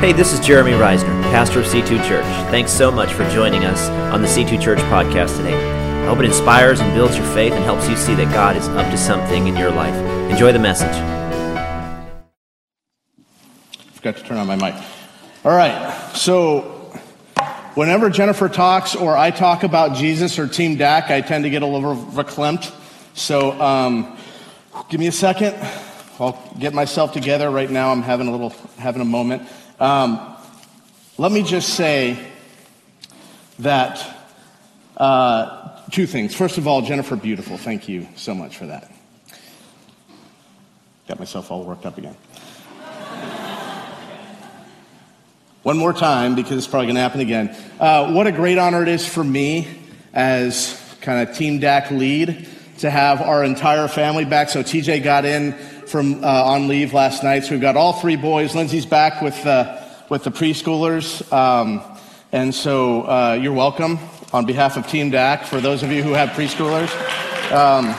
Hey, 0.00 0.12
this 0.12 0.32
is 0.32 0.38
Jeremy 0.38 0.70
Reisner, 0.74 1.20
pastor 1.32 1.58
of 1.58 1.66
C2 1.66 2.06
Church. 2.06 2.24
Thanks 2.52 2.70
so 2.70 2.88
much 2.88 3.12
for 3.12 3.28
joining 3.30 3.64
us 3.64 3.88
on 4.14 4.22
the 4.22 4.28
C2 4.28 4.62
Church 4.62 4.78
podcast 4.82 5.36
today. 5.36 5.52
I 5.52 6.06
hope 6.06 6.20
it 6.20 6.24
inspires 6.24 6.78
and 6.78 6.94
builds 6.94 7.16
your 7.16 7.26
faith 7.34 7.52
and 7.52 7.64
helps 7.64 7.88
you 7.88 7.96
see 7.96 8.14
that 8.14 8.32
God 8.32 8.56
is 8.56 8.68
up 8.68 8.88
to 8.92 8.96
something 8.96 9.48
in 9.48 9.56
your 9.56 9.72
life. 9.72 9.92
Enjoy 10.30 10.52
the 10.52 10.60
message. 10.60 10.94
I 10.94 12.12
Forgot 13.94 14.18
to 14.18 14.22
turn 14.22 14.38
on 14.38 14.46
my 14.46 14.54
mic. 14.54 14.76
All 15.44 15.56
right, 15.56 15.92
so 16.14 16.60
whenever 17.74 18.08
Jennifer 18.08 18.48
talks 18.48 18.94
or 18.94 19.16
I 19.16 19.32
talk 19.32 19.64
about 19.64 19.96
Jesus 19.96 20.38
or 20.38 20.46
Team 20.46 20.76
DAC, 20.76 21.10
I 21.10 21.22
tend 21.22 21.42
to 21.42 21.50
get 21.50 21.62
a 21.62 21.66
little 21.66 21.96
verklempt. 21.96 22.72
So 23.14 23.60
um, 23.60 24.16
give 24.90 25.00
me 25.00 25.08
a 25.08 25.12
second. 25.12 25.56
I'll 26.20 26.40
get 26.56 26.72
myself 26.72 27.12
together. 27.12 27.50
Right 27.50 27.68
now, 27.68 27.90
I'm 27.90 28.02
having 28.02 28.28
a 28.28 28.30
little 28.30 28.50
having 28.76 29.02
a 29.02 29.04
moment. 29.04 29.42
Um, 29.80 30.36
let 31.18 31.30
me 31.30 31.44
just 31.44 31.74
say 31.74 32.18
that 33.60 34.16
uh, 34.96 35.80
two 35.90 36.06
things. 36.06 36.34
First 36.34 36.58
of 36.58 36.66
all, 36.66 36.82
Jennifer, 36.82 37.14
beautiful. 37.14 37.56
Thank 37.56 37.88
you 37.88 38.08
so 38.16 38.34
much 38.34 38.56
for 38.56 38.66
that. 38.66 38.90
Got 41.06 41.20
myself 41.20 41.52
all 41.52 41.62
worked 41.62 41.86
up 41.86 41.96
again. 41.96 42.16
One 45.62 45.78
more 45.78 45.92
time, 45.92 46.34
because 46.34 46.58
it's 46.58 46.66
probably 46.66 46.86
going 46.86 46.96
to 46.96 47.02
happen 47.02 47.20
again. 47.20 47.56
Uh, 47.78 48.12
what 48.12 48.26
a 48.26 48.32
great 48.32 48.58
honor 48.58 48.82
it 48.82 48.88
is 48.88 49.06
for 49.06 49.22
me 49.22 49.68
as 50.12 50.80
kind 51.02 51.28
of 51.28 51.36
Team 51.36 51.60
DAC 51.60 51.96
lead 51.96 52.48
to 52.78 52.90
have 52.90 53.20
our 53.20 53.44
entire 53.44 53.86
family 53.86 54.24
back. 54.24 54.48
So 54.48 54.62
TJ 54.62 55.04
got 55.04 55.24
in 55.24 55.54
from 55.88 56.22
uh, 56.22 56.26
on 56.26 56.68
leave 56.68 56.92
last 56.92 57.24
night. 57.24 57.44
So 57.44 57.52
we've 57.52 57.60
got 57.60 57.76
all 57.76 57.94
three 57.94 58.16
boys. 58.16 58.54
Lindsay's 58.54 58.86
back 58.86 59.22
with 59.22 59.46
uh, 59.46 59.82
with 60.08 60.24
the 60.24 60.30
preschoolers, 60.30 61.30
um, 61.32 61.82
and 62.30 62.54
so 62.54 63.02
uh, 63.02 63.38
you're 63.40 63.54
welcome 63.54 63.98
on 64.32 64.44
behalf 64.44 64.76
of 64.76 64.86
Team 64.86 65.10
DAC 65.10 65.44
for 65.44 65.60
those 65.60 65.82
of 65.82 65.90
you 65.90 66.02
who 66.02 66.12
have 66.12 66.30
preschoolers. 66.30 66.90
Um, 67.50 67.94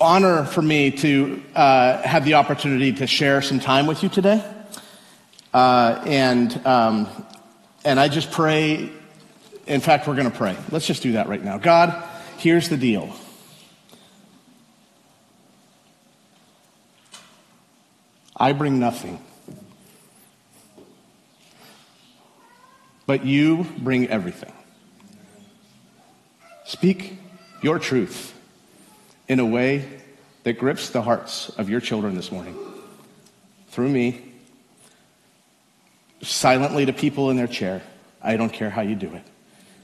honor 0.00 0.44
for 0.44 0.62
me 0.62 0.92
to 0.92 1.42
uh, 1.56 2.00
have 2.02 2.24
the 2.24 2.34
opportunity 2.34 2.92
to 2.92 3.06
share 3.06 3.42
some 3.42 3.58
time 3.58 3.86
with 3.86 4.04
you 4.04 4.08
today, 4.08 4.44
uh, 5.52 6.00
and 6.06 6.64
um, 6.64 7.08
and 7.84 7.98
I 7.98 8.08
just 8.08 8.30
pray. 8.30 8.90
In 9.66 9.80
fact, 9.80 10.06
we're 10.06 10.14
going 10.14 10.30
to 10.30 10.36
pray. 10.36 10.56
Let's 10.70 10.86
just 10.86 11.02
do 11.02 11.12
that 11.12 11.28
right 11.28 11.44
now. 11.44 11.58
God, 11.58 12.02
here's 12.38 12.70
the 12.70 12.78
deal. 12.78 13.14
I 18.38 18.52
bring 18.52 18.78
nothing. 18.78 19.18
But 23.06 23.24
you 23.24 23.66
bring 23.78 24.08
everything. 24.08 24.52
Speak 26.64 27.18
your 27.62 27.78
truth 27.78 28.38
in 29.26 29.40
a 29.40 29.46
way 29.46 29.88
that 30.44 30.58
grips 30.58 30.90
the 30.90 31.02
hearts 31.02 31.48
of 31.50 31.68
your 31.68 31.80
children 31.80 32.14
this 32.14 32.30
morning. 32.30 32.56
Through 33.70 33.88
me, 33.88 34.22
silently 36.22 36.86
to 36.86 36.92
people 36.92 37.30
in 37.30 37.36
their 37.36 37.46
chair. 37.46 37.82
I 38.22 38.36
don't 38.36 38.52
care 38.52 38.70
how 38.70 38.82
you 38.82 38.94
do 38.94 39.12
it. 39.14 39.22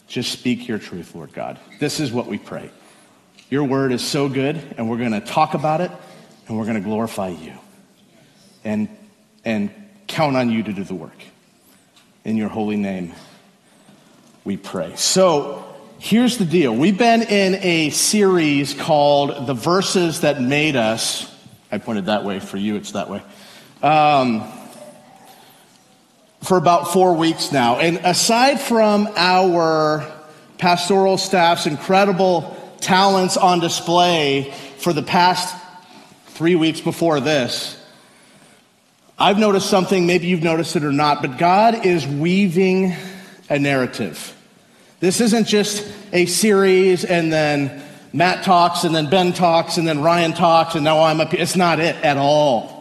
Just 0.07 0.31
speak 0.33 0.69
your 0.69 0.79
truth, 0.79 1.15
Lord 1.15 1.33
God. 1.33 1.59
This 1.81 2.01
is 2.01 2.13
what 2.13 2.27
we 2.27 2.39
pray. 2.39 2.71
Your 3.49 3.65
word 3.65 3.93
is 3.93 4.03
so 4.03 4.29
good, 4.29 4.61
and 4.77 4.91
we're 4.91 4.99
going 4.99 5.13
to 5.13 5.21
talk 5.21 5.55
about 5.55 5.81
it, 5.81 5.91
and 6.47 6.59
we're 6.59 6.65
going 6.65 6.77
to 6.77 6.81
glorify 6.81 7.29
you 7.29 7.59
and, 8.65 8.89
and 9.45 9.71
count 10.07 10.37
on 10.37 10.51
you 10.51 10.63
to 10.63 10.73
do 10.73 10.85
the 10.85 10.95
work. 10.95 11.17
In 12.25 12.37
your 12.37 12.49
holy 12.49 12.77
name, 12.77 13.13
we 14.45 14.57
pray. 14.57 14.95
So, 14.97 15.65
here's 15.99 16.39
the 16.39 16.45
deal. 16.45 16.75
We've 16.75 16.99
been 16.99 17.23
in 17.23 17.55
a 17.57 17.91
series 17.91 18.75
called 18.75 19.47
The 19.47 19.55
Verses 19.55 20.21
That 20.23 20.41
Made 20.41 20.77
Us. 20.77 21.31
I 21.71 21.79
pointed 21.79 22.07
that 22.07 22.25
way. 22.25 22.41
For 22.41 22.57
you, 22.57 22.77
it's 22.77 22.93
that 22.93 23.11
way. 23.11 23.23
Um, 23.83 24.51
for 26.43 26.59
about 26.59 26.93
four 26.93 27.15
weeks 27.15 27.53
now. 27.53 27.79
And 27.79 27.99
aside 28.05 28.61
from 28.61 29.09
our 29.17 30.11
pastoral 30.59 31.19
staff's 31.19 31.67
incredible 31.67 32.57
talents 32.81 33.37
on 33.37 33.61
display 33.61 34.53
for 34.79 34.93
the 34.93 35.03
past 35.03 35.55
three 36.29 36.55
weeks 36.55 36.81
before 36.81 37.21
this, 37.21 37.81
I've 39.19 39.39
noticed 39.39 39.71
something, 39.71 40.07
maybe 40.07 40.27
you've 40.27 40.43
noticed 40.43 40.75
it 40.75 40.85
or 40.85 40.91
not, 40.91 41.23
but 41.23 41.39
God 41.39 41.87
is 41.87 42.07
weaving 42.07 42.95
a 43.49 43.59
narrative. 43.59 44.37
This 44.99 45.21
isn't 45.21 45.47
just 45.47 45.87
a 46.13 46.27
series 46.27 47.05
and 47.05 47.33
then 47.33 47.83
Matt 48.13 48.45
talks 48.45 48.85
and 48.85 48.95
then 48.95 49.09
Ben 49.11 49.33
talks 49.33 49.77
and 49.77 49.87
then 49.87 50.03
Ryan 50.03 50.33
talks 50.33 50.75
and 50.75 50.85
now 50.85 51.03
I'm 51.03 51.21
up 51.21 51.31
here. 51.31 51.41
It's 51.41 51.55
not 51.55 51.79
it 51.79 51.95
at 51.97 52.17
all. 52.17 52.75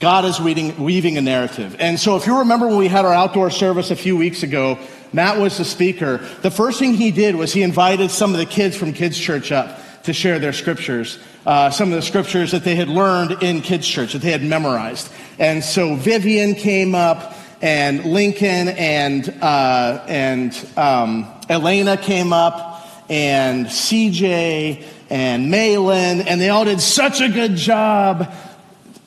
God 0.00 0.24
is 0.24 0.40
weaving, 0.40 0.82
weaving 0.82 1.18
a 1.18 1.20
narrative. 1.20 1.76
And 1.78 2.00
so 2.00 2.16
if 2.16 2.26
you 2.26 2.38
remember 2.38 2.66
when 2.66 2.78
we 2.78 2.88
had 2.88 3.04
our 3.04 3.12
outdoor 3.12 3.50
service 3.50 3.90
a 3.90 3.96
few 3.96 4.16
weeks 4.16 4.42
ago, 4.42 4.78
Matt 5.12 5.38
was 5.38 5.58
the 5.58 5.64
speaker. 5.64 6.18
The 6.42 6.50
first 6.50 6.78
thing 6.78 6.94
he 6.94 7.10
did 7.10 7.36
was 7.36 7.52
he 7.52 7.62
invited 7.62 8.10
some 8.10 8.32
of 8.32 8.38
the 8.38 8.46
kids 8.46 8.76
from 8.76 8.94
Kids 8.94 9.18
Church 9.18 9.52
up 9.52 9.78
to 10.04 10.12
share 10.12 10.38
their 10.38 10.54
scriptures, 10.54 11.18
uh, 11.46 11.70
some 11.70 11.90
of 11.90 11.96
the 11.96 12.02
scriptures 12.02 12.52
that 12.52 12.64
they 12.64 12.76
had 12.76 12.88
learned 12.88 13.42
in 13.42 13.62
kids' 13.62 13.88
church, 13.88 14.12
that 14.12 14.22
they 14.22 14.32
had 14.32 14.42
memorized. 14.42 15.10
And 15.38 15.64
so 15.64 15.94
Vivian 15.94 16.54
came 16.54 16.94
up, 16.94 17.34
and 17.62 18.04
Lincoln 18.04 18.68
and, 18.68 19.28
uh, 19.40 20.04
and 20.06 20.68
um, 20.76 21.26
Elena 21.48 21.96
came 21.96 22.32
up, 22.32 22.86
and 23.08 23.66
CJ 23.66 24.84
and 25.10 25.50
Malin, 25.50 26.20
and 26.20 26.40
they 26.40 26.48
all 26.48 26.64
did 26.64 26.80
such 26.80 27.20
a 27.20 27.28
good 27.28 27.56
job 27.56 28.32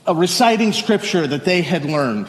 of 0.06 0.18
reciting 0.18 0.74
scripture 0.74 1.26
that 1.26 1.46
they 1.46 1.62
had 1.62 1.86
learned. 1.86 2.28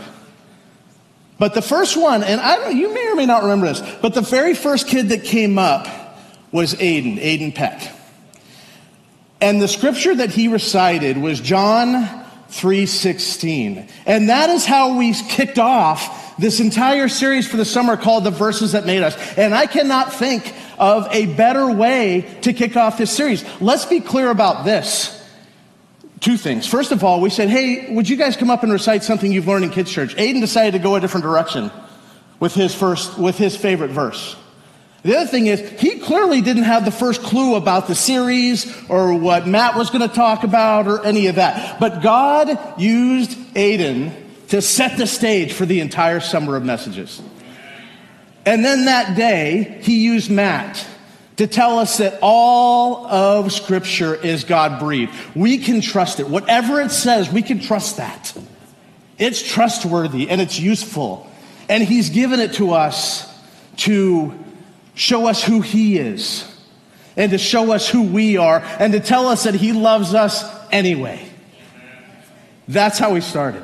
But 1.39 1.55
the 1.55 1.63
first 1.63 1.97
one, 1.97 2.23
and 2.23 2.41
I 2.41 2.57
don't, 2.57 2.77
you 2.77 2.95
may 2.95 3.09
or 3.09 3.17
may 3.17 3.27
not 3.27 3.43
remember 3.43 3.67
this, 3.67 3.81
but 4.01 4.15
the 4.15 4.21
very 4.21 4.55
first 4.55 4.87
kid 4.87 5.09
that 5.09 5.25
came 5.25 5.59
up 5.59 5.89
was 6.53 6.75
Aiden, 6.75 7.19
Aiden 7.19 7.53
Peck. 7.53 7.94
And 9.45 9.61
the 9.61 9.69
scripture 9.69 10.15
that 10.15 10.31
he 10.31 10.49
recited 10.49 11.19
was 11.19 11.39
John 11.39 12.09
3:16. 12.49 13.87
And 14.07 14.31
that 14.31 14.49
is 14.49 14.65
how 14.65 14.97
we 14.97 15.13
kicked 15.13 15.59
off 15.59 16.35
this 16.39 16.61
entire 16.61 17.11
series 17.11 17.47
for 17.47 17.59
the 17.59 17.67
summer 17.67 17.99
called 17.99 18.25
The 18.25 18.31
Verses 18.31 18.73
That 18.73 18.87
Made 18.87 19.03
Us. 19.03 19.15
And 19.37 19.55
I 19.55 19.67
cannot 19.67 20.15
think 20.15 20.51
of 20.79 21.07
a 21.11 21.27
better 21.27 21.71
way 21.71 22.25
to 22.41 22.55
kick 22.55 22.75
off 22.79 22.97
this 22.97 23.11
series. 23.11 23.45
Let's 23.61 23.85
be 23.85 24.01
clear 24.01 24.31
about 24.31 24.65
this. 24.65 25.23
Two 26.21 26.39
things. 26.39 26.67
First 26.67 26.91
of 26.91 27.05
all, 27.05 27.21
we 27.21 27.29
said, 27.29 27.51
hey, 27.51 27.93
would 27.93 28.09
you 28.09 28.17
guys 28.17 28.39
come 28.39 28.49
up 28.49 28.63
and 28.63 28.73
recite 28.73 29.05
something 29.05 29.31
you've 29.31 29.47
learned 29.47 29.67
in 29.67 29.71
kids' 29.73 29.93
church? 29.93 30.17
Aiden 30.17 30.41
decided 30.41 30.73
to 30.73 30.79
go 30.79 30.95
a 30.95 31.01
different 31.01 31.23
direction 31.23 31.71
with 32.41 32.55
his 32.55 32.75
first, 32.75 33.19
with 33.19 33.37
his 33.37 33.59
favorite 33.59 33.91
verse. 33.91 34.37
The 35.05 35.19
other 35.19 35.31
thing 35.31 35.49
is, 35.49 35.61
he 35.79 35.99
clearly 35.99 36.41
didn't 36.41 36.63
have 36.63 36.87
the 36.87 36.91
first 36.91 37.23
clue 37.23 37.57
about 37.57 37.89
the 37.89 37.95
series 37.95 38.67
or 38.89 39.13
what 39.13 39.47
Matt 39.47 39.77
was 39.77 39.91
going 39.91 40.09
to 40.09 40.15
talk 40.15 40.45
about 40.45 40.89
or 40.89 41.05
any 41.05 41.27
of 41.27 41.35
that. 41.35 41.79
But 41.79 42.03
God 42.03 42.81
used 42.81 43.33
Aiden 43.55 44.15
to 44.49 44.63
set 44.63 44.97
the 44.97 45.07
stage 45.07 45.53
for 45.53 45.67
the 45.67 45.81
entire 45.81 46.21
summer 46.21 46.57
of 46.57 46.65
messages. 46.65 47.21
And 48.47 48.65
then 48.65 48.87
that 48.87 49.15
day, 49.15 49.79
he 49.83 50.05
used 50.05 50.31
Matt 50.31 50.87
to 51.37 51.47
tell 51.47 51.79
us 51.79 51.99
that 51.99 52.19
all 52.23 53.07
of 53.07 53.53
Scripture 53.53 54.15
is 54.15 54.45
God 54.45 54.81
breathed. 54.81 55.13
We 55.35 55.59
can 55.59 55.83
trust 55.83 56.19
it. 56.19 56.29
Whatever 56.29 56.81
it 56.81 56.91
says, 56.91 57.31
we 57.31 57.43
can 57.43 57.61
trust 57.61 57.99
that. 57.99 58.35
It's 59.19 59.43
trustworthy 59.43 60.31
and 60.31 60.41
it's 60.41 60.59
useful. 60.59 61.31
And 61.69 61.83
He's 61.83 62.09
given 62.09 62.41
it 62.41 62.55
to 62.55 62.73
us 62.73 63.31
to 63.79 64.44
show 64.95 65.27
us 65.27 65.43
who 65.43 65.61
He 65.61 65.99
is 65.99 66.51
and 67.17 67.33
to 67.33 67.39
show 67.39 67.73
us 67.73 67.89
who 67.89 68.03
we 68.03 68.37
are 68.37 68.63
and 68.79 68.93
to 68.93 69.01
tell 69.01 69.29
us 69.29 69.45
that 69.45 69.55
He 69.55 69.73
loves 69.73 70.15
us 70.15 70.45
anyway. 70.71 71.29
That's 72.67 72.99
how 72.99 73.13
we 73.13 73.21
started. 73.21 73.63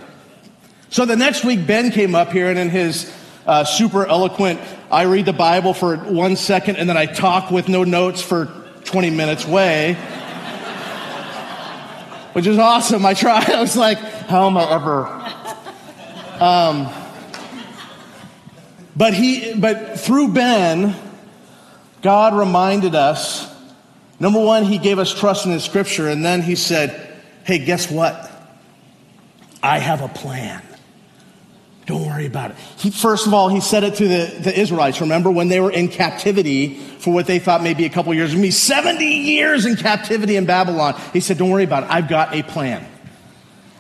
So 0.91 1.05
the 1.05 1.17
next 1.17 1.45
week, 1.45 1.67
Ben 1.67 1.91
came 1.91 2.15
up 2.15 2.33
here 2.33 2.51
and 2.51 2.59
in 2.59 2.69
his 2.69 3.15
uh, 3.47 3.65
super 3.65 4.05
eloquent, 4.05 4.61
I 4.91 5.03
read 5.03 5.25
the 5.25 5.33
Bible 5.33 5.73
for 5.73 5.97
one 5.97 6.37
second 6.37 6.77
and 6.77 6.89
then 6.89 6.97
I 6.97 7.07
talk 7.07 7.51
with 7.51 7.69
no 7.69 7.85
notes 7.85 8.21
for 8.21 8.47
20 8.85 9.11
minutes 9.11 9.47
way, 9.47 9.95
which 12.33 12.47
is 12.47 12.59
awesome. 12.59 13.07
I 13.07 13.15
tried. 13.15 13.49
I 13.51 13.61
was 13.61 13.77
like, 13.77 13.99
how 13.99 14.49
am 14.49 14.57
I 14.57 14.71
ever? 14.71 15.07
Um, 16.43 16.89
but 18.97 19.15
he, 19.15 19.55
but 19.55 20.01
through 20.01 20.33
Ben, 20.33 20.97
God 22.03 22.35
reminded 22.35 22.95
us 22.95 23.53
number 24.19 24.41
one, 24.41 24.65
He 24.65 24.79
gave 24.79 24.99
us 24.99 25.13
trust 25.13 25.47
in 25.47 25.53
His 25.53 25.65
scripture, 25.65 26.09
and 26.09 26.25
then 26.25 26.43
He 26.43 26.55
said, 26.55 27.19
Hey, 27.45 27.59
guess 27.59 27.91
what? 27.91 28.31
I 29.63 29.79
have 29.79 30.03
a 30.03 30.09
plan. 30.09 30.63
Don't 31.87 32.07
worry 32.07 32.27
about 32.27 32.53
it. 32.53 32.57
He, 32.77 32.91
first 32.91 33.27
of 33.27 33.35
all, 33.35 33.49
he 33.49 33.61
said 33.61 33.83
it 33.83 33.97
to 33.97 34.07
the, 34.07 34.41
the 34.43 34.59
Israelites. 34.59 35.01
Remember 35.01 35.29
when 35.29 35.49
they 35.49 35.59
were 35.59 35.73
in 35.73 35.89
captivity 35.89 36.75
for 36.77 37.13
what 37.13 37.27
they 37.27 37.41
thought 37.41 37.65
maybe 37.65 37.85
a 37.85 37.89
couple 37.89 38.15
years, 38.15 38.35
me 38.35 38.53
70 38.53 39.05
years 39.05 39.67
in 39.67 39.75
captivity 39.75 40.37
in 40.37 40.47
Babylon. 40.47 40.95
He 41.13 41.19
said, 41.19 41.37
Don't 41.37 41.51
worry 41.51 41.65
about 41.65 41.85
it. 41.85 41.91
I've 41.91 42.09
got 42.09 42.35
a 42.35 42.45
plan. 42.45 42.87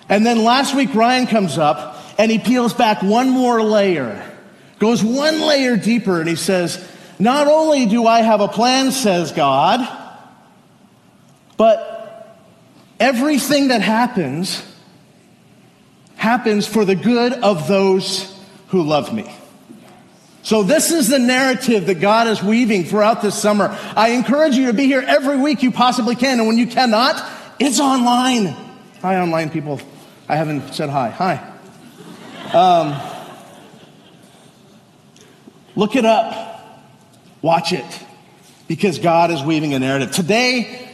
And 0.08 0.26
then 0.26 0.42
last 0.42 0.74
week, 0.74 0.92
Ryan 0.92 1.28
comes 1.28 1.56
up 1.56 1.98
and 2.18 2.32
he 2.32 2.40
peels 2.40 2.74
back 2.74 3.00
one 3.00 3.30
more 3.30 3.62
layer, 3.62 4.28
goes 4.80 5.04
one 5.04 5.40
layer 5.40 5.76
deeper, 5.76 6.18
and 6.18 6.28
he 6.28 6.34
says, 6.34 6.84
Not 7.20 7.46
only 7.48 7.84
do 7.84 8.06
I 8.06 8.22
have 8.22 8.40
a 8.40 8.48
plan, 8.48 8.92
says 8.92 9.30
God, 9.30 9.86
but 11.58 12.38
everything 12.98 13.68
that 13.68 13.82
happens 13.82 14.64
happens 16.16 16.66
for 16.66 16.86
the 16.86 16.94
good 16.94 17.34
of 17.34 17.68
those 17.68 18.34
who 18.68 18.82
love 18.82 19.12
me. 19.12 19.30
So, 20.42 20.62
this 20.62 20.90
is 20.90 21.08
the 21.08 21.18
narrative 21.18 21.86
that 21.86 22.00
God 22.00 22.26
is 22.26 22.42
weaving 22.42 22.84
throughout 22.84 23.20
this 23.20 23.34
summer. 23.34 23.76
I 23.94 24.12
encourage 24.12 24.56
you 24.56 24.66
to 24.66 24.72
be 24.72 24.86
here 24.86 25.04
every 25.06 25.36
week 25.36 25.62
you 25.62 25.70
possibly 25.70 26.14
can. 26.14 26.38
And 26.38 26.48
when 26.48 26.56
you 26.56 26.66
cannot, 26.66 27.22
it's 27.58 27.78
online. 27.78 28.46
Hi, 29.02 29.18
online 29.18 29.50
people. 29.50 29.78
I 30.26 30.36
haven't 30.36 30.72
said 30.72 30.88
hi. 30.88 31.10
Hi. 31.10 31.46
Um, 32.56 32.98
look 35.76 35.96
it 35.96 36.06
up, 36.06 36.49
watch 37.42 37.72
it, 37.72 38.06
because 38.68 38.98
God 38.98 39.30
is 39.30 39.42
weaving 39.42 39.74
a 39.74 39.78
narrative. 39.78 40.12
Today, 40.12 40.88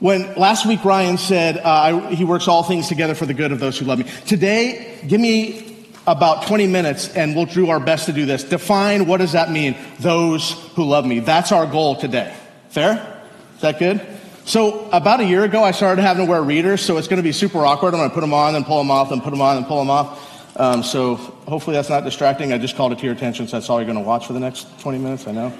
when 0.00 0.34
last 0.34 0.66
week 0.66 0.84
Ryan 0.84 1.18
said 1.18 1.58
uh, 1.58 1.62
I, 1.62 2.14
he 2.14 2.24
works 2.24 2.48
all 2.48 2.62
things 2.62 2.88
together 2.88 3.14
for 3.14 3.26
the 3.26 3.34
good 3.34 3.52
of 3.52 3.58
those 3.58 3.78
who 3.78 3.84
love 3.84 3.98
me. 3.98 4.04
Today, 4.26 4.98
give 5.06 5.20
me 5.20 5.86
about 6.06 6.46
20 6.46 6.66
minutes 6.68 7.08
and 7.14 7.36
we'll 7.36 7.46
do 7.46 7.68
our 7.68 7.80
best 7.80 8.06
to 8.06 8.12
do 8.12 8.24
this. 8.24 8.44
Define 8.44 9.06
what 9.06 9.18
does 9.18 9.32
that 9.32 9.50
mean? 9.50 9.76
Those 9.98 10.52
who 10.74 10.84
love 10.84 11.04
me. 11.04 11.20
That's 11.20 11.52
our 11.52 11.66
goal 11.66 11.96
today. 11.96 12.34
Fair? 12.70 13.22
Is 13.56 13.60
that 13.62 13.78
good? 13.78 14.00
So 14.48 14.88
about 14.92 15.20
a 15.20 15.24
year 15.24 15.44
ago, 15.44 15.62
I 15.62 15.72
started 15.72 16.00
having 16.00 16.24
to 16.24 16.30
wear 16.30 16.40
readers, 16.40 16.80
so 16.80 16.96
it's 16.96 17.06
going 17.06 17.18
to 17.18 17.22
be 17.22 17.32
super 17.32 17.66
awkward. 17.66 17.92
I'm 17.92 18.00
going 18.00 18.08
to 18.08 18.14
put 18.14 18.22
them 18.22 18.32
on, 18.32 18.54
and 18.54 18.64
pull 18.64 18.78
them 18.78 18.90
off, 18.90 19.12
and 19.12 19.22
put 19.22 19.28
them 19.28 19.42
on, 19.42 19.58
and 19.58 19.66
pull 19.66 19.78
them 19.78 19.90
off. 19.90 20.27
Um, 20.58 20.82
so 20.82 21.14
hopefully 21.14 21.76
that's 21.76 21.88
not 21.88 22.02
distracting. 22.04 22.52
I 22.52 22.58
just 22.58 22.74
called 22.74 22.92
it 22.92 22.98
to 22.98 23.04
your 23.04 23.14
attention, 23.14 23.46
so 23.46 23.56
that's 23.56 23.70
all 23.70 23.78
you're 23.78 23.86
going 23.86 23.98
to 23.98 24.04
watch 24.04 24.26
for 24.26 24.32
the 24.32 24.40
next 24.40 24.80
20 24.80 24.98
minutes. 24.98 25.26
I 25.28 25.32
know. 25.32 25.52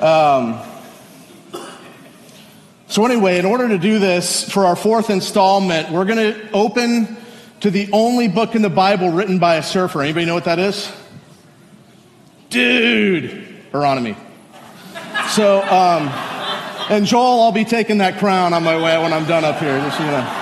Um, 0.00 0.60
so, 2.90 3.04
anyway, 3.04 3.38
in 3.38 3.44
order 3.44 3.68
to 3.68 3.78
do 3.78 4.00
this 4.00 4.50
for 4.50 4.64
our 4.64 4.74
fourth 4.74 5.10
installment, 5.10 5.90
we're 5.90 6.06
going 6.06 6.32
to 6.32 6.50
open 6.52 7.16
to 7.60 7.70
the 7.70 7.88
only 7.92 8.26
book 8.26 8.56
in 8.56 8.62
the 8.62 8.70
Bible 8.70 9.10
written 9.10 9.38
by 9.38 9.56
a 9.56 9.62
surfer. 9.62 10.02
Anybody 10.02 10.26
know 10.26 10.34
what 10.34 10.46
that 10.46 10.58
is? 10.58 10.90
Dude, 12.48 13.30
Deuteronomy. 13.66 14.16
So, 15.28 15.62
um, 15.62 16.08
and 16.90 17.06
Joel, 17.06 17.42
I'll 17.42 17.52
be 17.52 17.64
taking 17.64 17.98
that 17.98 18.18
crown 18.18 18.54
on 18.54 18.64
my 18.64 18.76
way 18.76 19.00
when 19.00 19.12
I'm 19.12 19.26
done 19.26 19.44
up 19.44 19.58
here. 19.58 19.78
Just 19.78 20.00
you 20.00 20.06
know. 20.06 20.39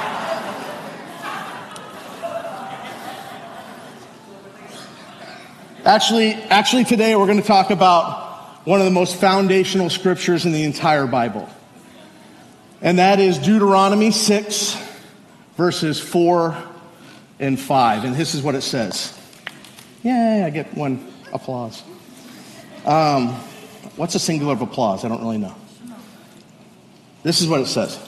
Actually, 5.88 6.34
actually, 6.34 6.84
today 6.84 7.16
we're 7.16 7.24
going 7.24 7.40
to 7.40 7.46
talk 7.46 7.70
about 7.70 8.66
one 8.66 8.78
of 8.78 8.84
the 8.84 8.90
most 8.90 9.16
foundational 9.16 9.88
scriptures 9.88 10.44
in 10.44 10.52
the 10.52 10.64
entire 10.64 11.06
Bible 11.06 11.48
and 12.80 12.98
that 12.98 13.20
is 13.20 13.38
Deuteronomy 13.38 14.10
6, 14.10 14.76
verses 15.56 15.98
4 15.98 16.56
and 17.40 17.58
5. 17.58 18.04
And 18.04 18.14
this 18.14 18.34
is 18.34 18.42
what 18.42 18.54
it 18.54 18.60
says. 18.60 19.18
Yay, 20.02 20.44
I 20.44 20.50
get 20.50 20.76
one 20.76 21.10
applause. 21.32 21.82
Um, 22.84 23.28
what's 23.96 24.14
a 24.14 24.20
singular 24.20 24.52
of 24.52 24.60
applause? 24.60 25.06
I 25.06 25.08
don't 25.08 25.22
really 25.22 25.38
know. 25.38 25.54
This 27.22 27.40
is 27.40 27.48
what 27.48 27.60
it 27.60 27.66
says. 27.66 27.98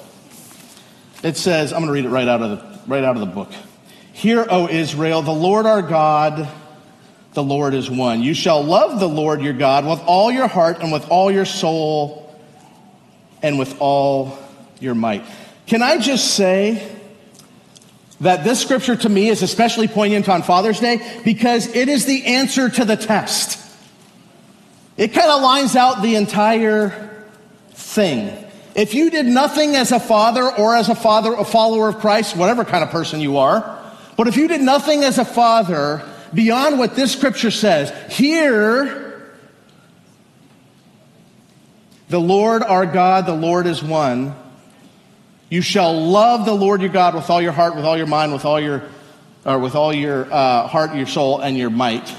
It 1.23 1.37
says, 1.37 1.73
I'm 1.73 1.81
going 1.81 1.89
to 1.89 1.93
read 1.95 2.05
it 2.05 2.11
right 2.11 2.29
out 2.29 2.43
of 2.43 2.51
the, 2.51 2.81
right 2.87 3.03
out 3.03 3.17
of 3.17 3.21
the 3.21 3.35
book. 3.35 3.51
Hear, 4.13 4.47
O 4.51 4.69
Israel, 4.69 5.23
the 5.23 5.33
Lord 5.33 5.67
our 5.67 5.83
God, 5.83 6.47
the 7.35 7.43
Lord 7.43 7.75
is 7.75 7.91
one. 7.91 8.23
You 8.23 8.35
shall 8.35 8.63
love 8.63 9.01
the 9.01 9.09
Lord 9.09 9.43
your 9.43 9.53
God 9.53 9.87
with 9.87 10.01
all 10.07 10.31
your 10.31 10.49
heart 10.49 10.79
and 10.81 10.93
with 10.93 11.09
all 11.09 11.31
your 11.31 11.45
soul 11.45 12.35
and 13.43 13.59
with 13.59 13.77
all 13.81 14.39
your 14.81 14.95
might. 14.95 15.25
Can 15.67 15.83
I 15.83 15.99
just 15.99 16.35
say 16.35 16.97
that 18.21 18.45
this 18.45 18.61
scripture 18.61 18.97
to 18.97 19.09
me 19.09 19.29
is 19.29 19.43
especially 19.43 19.89
poignant 19.89 20.29
on 20.29 20.43
Father's 20.43 20.81
Day 20.81 21.21
because 21.25 21.75
it 21.75 21.89
is 21.89 22.05
the 22.05 22.27
answer 22.27 22.69
to 22.69 22.85
the 22.85 22.97
test. 22.97 23.59
It 24.97 25.15
kind 25.15 25.31
of 25.31 25.41
lines 25.43 25.77
out 25.77 26.03
the 26.03 26.17
entire 26.17 27.25
thing. 27.73 28.37
If 28.75 28.95
you 28.95 29.11
did 29.11 29.27
nothing 29.27 29.75
as 29.75 29.91
a 29.91 29.99
father 29.99 30.43
or 30.45 30.77
as 30.77 30.89
a 30.89 30.95
father, 30.95 31.33
a 31.33 31.45
follower 31.45 31.89
of 31.89 31.99
Christ, 31.99 32.37
whatever 32.37 32.65
kind 32.65 32.85
of 32.85 32.91
person 32.91 33.21
you 33.21 33.39
are, 33.39 33.79
but 34.17 34.29
if 34.29 34.37
you 34.37 34.49
did 34.49 34.61
nothing 34.61 35.03
as 35.03 35.19
a 35.19 35.25
father 35.25 36.07
beyond 36.35 36.79
what 36.79 36.97
this 36.97 37.13
scripture 37.13 37.51
says, 37.51 37.93
here, 38.13 39.31
the 42.09 42.21
Lord 42.21 42.63
our 42.63 42.87
God, 42.87 43.27
the 43.27 43.35
Lord 43.35 43.67
is 43.67 43.83
one. 43.83 44.35
You 45.49 45.63
shall 45.63 45.93
love 46.01 46.45
the 46.45 46.55
Lord 46.55 46.81
your 46.81 46.91
God 46.91 47.15
with 47.15 47.31
all 47.31 47.43
your 47.43 47.53
heart, 47.53 47.75
with 47.77 47.85
all 47.85 47.97
your 47.97 48.07
mind, 48.07 48.33
with 48.33 48.45
all 48.45 48.61
your, 48.61 48.83
or 49.45 49.59
with 49.59 49.75
all 49.75 49.93
your 49.93 50.33
uh, 50.33 50.67
heart, 50.67 50.95
your 50.95 51.07
soul, 51.07 51.41
and 51.41 51.57
your 51.57 51.71
might. 51.71 52.15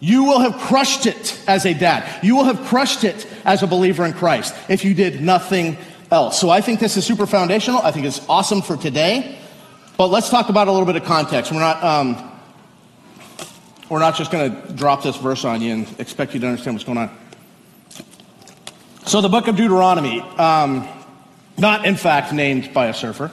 You 0.00 0.24
will 0.24 0.40
have 0.40 0.56
crushed 0.58 1.06
it 1.06 1.38
as 1.46 1.66
a 1.66 1.74
dad. 1.74 2.24
You 2.24 2.36
will 2.36 2.44
have 2.44 2.60
crushed 2.66 3.04
it 3.04 3.26
as 3.44 3.62
a 3.62 3.66
believer 3.66 4.06
in 4.06 4.14
Christ 4.14 4.54
if 4.68 4.84
you 4.84 4.94
did 4.94 5.20
nothing 5.20 5.76
else. 6.10 6.40
So 6.40 6.48
I 6.48 6.60
think 6.60 6.80
this 6.80 6.96
is 6.96 7.04
super 7.04 7.26
foundational. 7.26 7.80
I 7.82 7.90
think 7.90 8.06
it's 8.06 8.26
awesome 8.28 8.62
for 8.62 8.76
today. 8.76 9.36
But 9.96 10.06
let's 10.06 10.30
talk 10.30 10.48
about 10.48 10.68
a 10.68 10.72
little 10.72 10.86
bit 10.86 10.96
of 10.96 11.04
context. 11.04 11.52
We're 11.52 11.60
not, 11.60 11.84
um, 11.84 12.29
we're 13.90 13.98
not 13.98 14.16
just 14.16 14.30
going 14.30 14.50
to 14.50 14.72
drop 14.72 15.02
this 15.02 15.16
verse 15.16 15.44
on 15.44 15.60
you 15.60 15.72
and 15.72 16.00
expect 16.00 16.32
you 16.32 16.40
to 16.40 16.46
understand 16.46 16.76
what's 16.76 16.84
going 16.84 16.96
on. 16.96 17.10
So 19.04 19.20
the 19.20 19.28
book 19.28 19.48
of 19.48 19.56
Deuteronomy. 19.56 20.20
Um, 20.20 20.88
not 21.58 21.84
in 21.84 21.96
fact 21.96 22.32
named 22.32 22.72
by 22.72 22.86
a 22.86 22.94
surfer. 22.94 23.30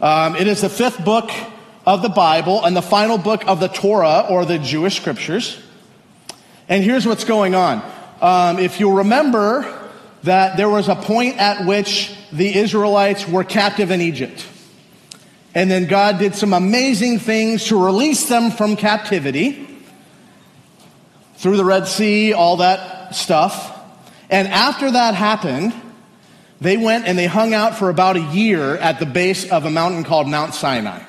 Um, 0.00 0.34
it 0.34 0.48
is 0.48 0.62
the 0.62 0.68
fifth 0.68 1.04
book 1.04 1.30
of 1.86 2.02
the 2.02 2.08
Bible 2.08 2.64
and 2.64 2.74
the 2.74 2.82
final 2.82 3.18
book 3.18 3.46
of 3.46 3.60
the 3.60 3.68
Torah 3.68 4.26
or 4.28 4.44
the 4.44 4.58
Jewish 4.58 4.96
scriptures. 4.96 5.60
And 6.68 6.82
here's 6.82 7.06
what's 7.06 7.24
going 7.24 7.54
on. 7.54 7.82
Um, 8.20 8.58
if 8.58 8.80
you 8.80 8.98
remember 8.98 9.90
that 10.24 10.56
there 10.56 10.68
was 10.68 10.88
a 10.88 10.96
point 10.96 11.38
at 11.38 11.66
which 11.66 12.16
the 12.32 12.56
Israelites 12.56 13.28
were 13.28 13.44
captive 13.44 13.90
in 13.90 14.00
Egypt. 14.00 14.46
And 15.54 15.70
then 15.70 15.86
God 15.86 16.18
did 16.18 16.34
some 16.34 16.52
amazing 16.52 17.18
things 17.18 17.66
to 17.66 17.84
release 17.84 18.28
them 18.28 18.50
from 18.50 18.76
captivity 18.76 19.71
through 21.42 21.56
the 21.56 21.64
Red 21.64 21.88
Sea, 21.88 22.32
all 22.32 22.58
that 22.58 23.16
stuff. 23.16 23.76
And 24.30 24.46
after 24.46 24.92
that 24.92 25.16
happened, 25.16 25.74
they 26.60 26.76
went 26.76 27.08
and 27.08 27.18
they 27.18 27.26
hung 27.26 27.52
out 27.52 27.76
for 27.76 27.90
about 27.90 28.16
a 28.16 28.20
year 28.20 28.76
at 28.76 29.00
the 29.00 29.06
base 29.06 29.50
of 29.50 29.64
a 29.64 29.70
mountain 29.70 30.04
called 30.04 30.28
Mount 30.28 30.54
Sinai. 30.54 31.02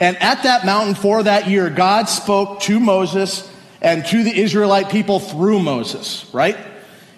And 0.00 0.16
at 0.16 0.44
that 0.44 0.64
mountain 0.64 0.94
for 0.94 1.22
that 1.22 1.46
year, 1.46 1.68
God 1.68 2.08
spoke 2.08 2.60
to 2.60 2.80
Moses 2.80 3.52
and 3.82 4.06
to 4.06 4.24
the 4.24 4.34
Israelite 4.34 4.88
people 4.88 5.20
through 5.20 5.60
Moses, 5.60 6.24
right? 6.32 6.56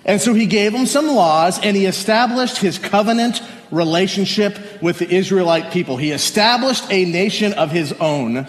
And 0.04 0.20
so 0.20 0.34
he 0.34 0.46
gave 0.46 0.72
them 0.72 0.86
some 0.86 1.06
laws 1.06 1.60
and 1.60 1.76
he 1.76 1.86
established 1.86 2.58
his 2.58 2.76
covenant 2.76 3.40
relationship 3.70 4.82
with 4.82 4.98
the 4.98 5.08
Israelite 5.08 5.72
people. 5.72 5.96
He 5.96 6.10
established 6.10 6.90
a 6.90 7.04
nation 7.04 7.52
of 7.52 7.70
his 7.70 7.92
own 7.92 8.48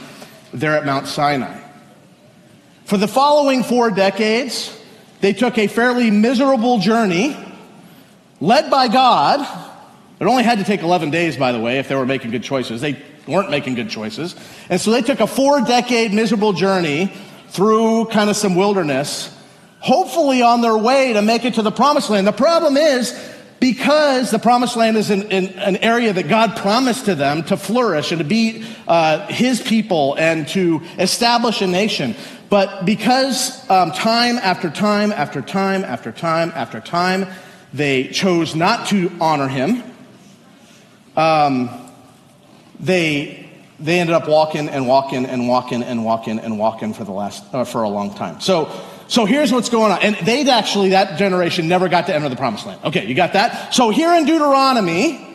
there 0.52 0.76
at 0.76 0.84
Mount 0.84 1.06
Sinai. 1.06 1.63
For 2.94 3.00
the 3.00 3.08
following 3.08 3.64
four 3.64 3.90
decades, 3.90 4.72
they 5.20 5.34
took 5.34 5.58
a 5.58 5.66
fairly 5.66 6.12
miserable 6.12 6.78
journey 6.78 7.36
led 8.40 8.70
by 8.70 8.88
God. 8.88 9.40
It 10.20 10.26
only 10.26 10.44
had 10.44 10.60
to 10.60 10.64
take 10.64 10.84
11 10.84 11.10
days, 11.10 11.36
by 11.36 11.54
the 11.54 11.60
way, 11.60 11.80
if 11.80 11.88
they 11.88 11.96
were 11.96 12.06
making 12.06 12.30
good 12.30 12.44
choices. 12.44 12.82
They 12.82 13.02
weren't 13.26 13.50
making 13.50 13.74
good 13.74 13.90
choices. 13.90 14.36
And 14.70 14.80
so 14.80 14.92
they 14.92 15.02
took 15.02 15.22
a 15.22 15.26
four 15.26 15.62
decade 15.62 16.14
miserable 16.14 16.54
journey 16.54 17.12
through 17.48 18.10
kind 18.12 18.30
of 18.30 18.36
some 18.36 18.54
wilderness, 18.54 19.36
hopefully 19.80 20.44
on 20.44 20.62
their 20.62 20.78
way 20.78 21.14
to 21.14 21.24
make 21.24 21.46
it 21.46 21.56
to 21.56 21.64
the 21.64 21.72
promised 21.72 22.12
land. 22.12 22.28
The 22.28 22.32
problem 22.32 22.78
is, 22.78 23.12
because 23.60 24.30
the 24.30 24.40
promised 24.40 24.76
land 24.76 24.98
is 24.98 25.10
in, 25.10 25.32
in 25.32 25.48
an 25.58 25.78
area 25.78 26.14
that 26.14 26.28
God 26.28 26.58
promised 26.58 27.06
to 27.06 27.16
them 27.16 27.42
to 27.46 27.58
flourish 27.58 28.12
and 28.12 28.20
to 28.20 28.26
be 28.26 28.66
uh, 28.88 29.26
his 29.28 29.62
people 29.62 30.16
and 30.16 30.48
to 30.50 30.82
establish 31.00 31.62
a 31.62 31.68
nation. 31.68 32.14
But 32.54 32.86
because 32.86 33.68
um, 33.68 33.92
time 33.94 34.38
after 34.38 34.70
time 34.70 35.12
after 35.12 35.42
time 35.42 35.84
after 35.84 36.12
time 36.12 36.52
after 36.54 36.80
time, 36.80 37.26
they 37.74 38.10
chose 38.10 38.54
not 38.54 38.90
to 38.90 39.12
honor 39.20 39.48
him. 39.48 39.82
Um, 41.18 41.92
they, 42.80 43.50
they 43.80 44.00
ended 44.00 44.14
up 44.14 44.28
walking 44.28 44.70
and 44.70 44.88
walking 44.88 45.26
and 45.26 45.48
walking 45.48 45.82
and 45.82 46.06
walking 46.06 46.38
and 46.38 46.60
walking 46.60 46.94
for 46.94 47.04
the 47.04 47.12
last 47.12 47.44
uh, 47.56 47.64
for 47.64 47.82
a 47.82 47.90
long 47.90 48.14
time. 48.14 48.40
So 48.40 48.70
so 49.08 49.26
here's 49.26 49.52
what's 49.52 49.70
going 49.70 49.92
on. 49.92 50.04
And 50.04 50.16
they'd 50.18 50.48
actually 50.48 50.90
that 50.90 51.18
generation 51.18 51.68
never 51.68 51.90
got 51.90 52.06
to 52.06 52.14
enter 52.14 52.30
the 52.30 52.36
promised 52.36 52.68
land. 52.68 52.82
Okay, 52.84 53.08
you 53.08 53.16
got 53.16 53.34
that? 53.34 53.74
So 53.74 53.90
here 53.90 54.14
in 54.14 54.26
Deuteronomy, 54.26 55.28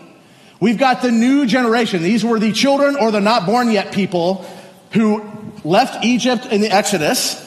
we've 0.60 0.78
got 0.78 1.02
the 1.02 1.10
new 1.10 1.46
generation. 1.46 2.00
These 2.00 2.24
were 2.24 2.38
the 2.38 2.52
children 2.52 2.94
or 2.94 3.10
the 3.10 3.20
not 3.20 3.44
born 3.44 3.72
yet 3.72 3.92
people 3.92 4.48
who 4.92 5.37
left 5.64 6.04
Egypt 6.04 6.46
in 6.46 6.60
the 6.60 6.70
Exodus 6.70 7.44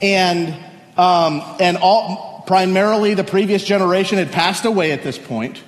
and 0.00 0.54
um, 0.96 1.42
and 1.60 1.76
all 1.78 2.44
primarily 2.46 3.14
the 3.14 3.24
previous 3.24 3.64
generation 3.64 4.18
had 4.18 4.32
passed 4.32 4.64
away 4.64 4.92
at 4.92 5.02
this 5.02 5.18
point. 5.18 5.62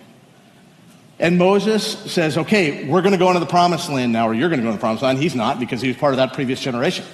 And 1.19 1.39
Moses 1.39 2.13
says, 2.13 2.37
okay, 2.37 2.89
we're 2.89 3.01
going 3.01 3.13
to 3.13 3.19
go 3.19 3.29
into 3.29 3.41
the 3.41 3.47
promised 3.47 3.89
land 3.89 4.13
now, 4.13 4.29
or 4.29 4.35
you're 4.35 4.49
going 4.49 4.59
to 4.59 4.65
go 4.65 4.71
into 4.71 4.79
the 4.79 4.81
promised 4.81 5.03
land. 5.03 5.19
He's 5.19 5.37
not 5.37 5.61
because 5.61 5.81
he 5.81 5.89
was 5.89 5.97
part 5.97 6.13
of 6.13 6.17
that 6.17 6.33
previous 6.33 6.61
generation. 6.61 7.05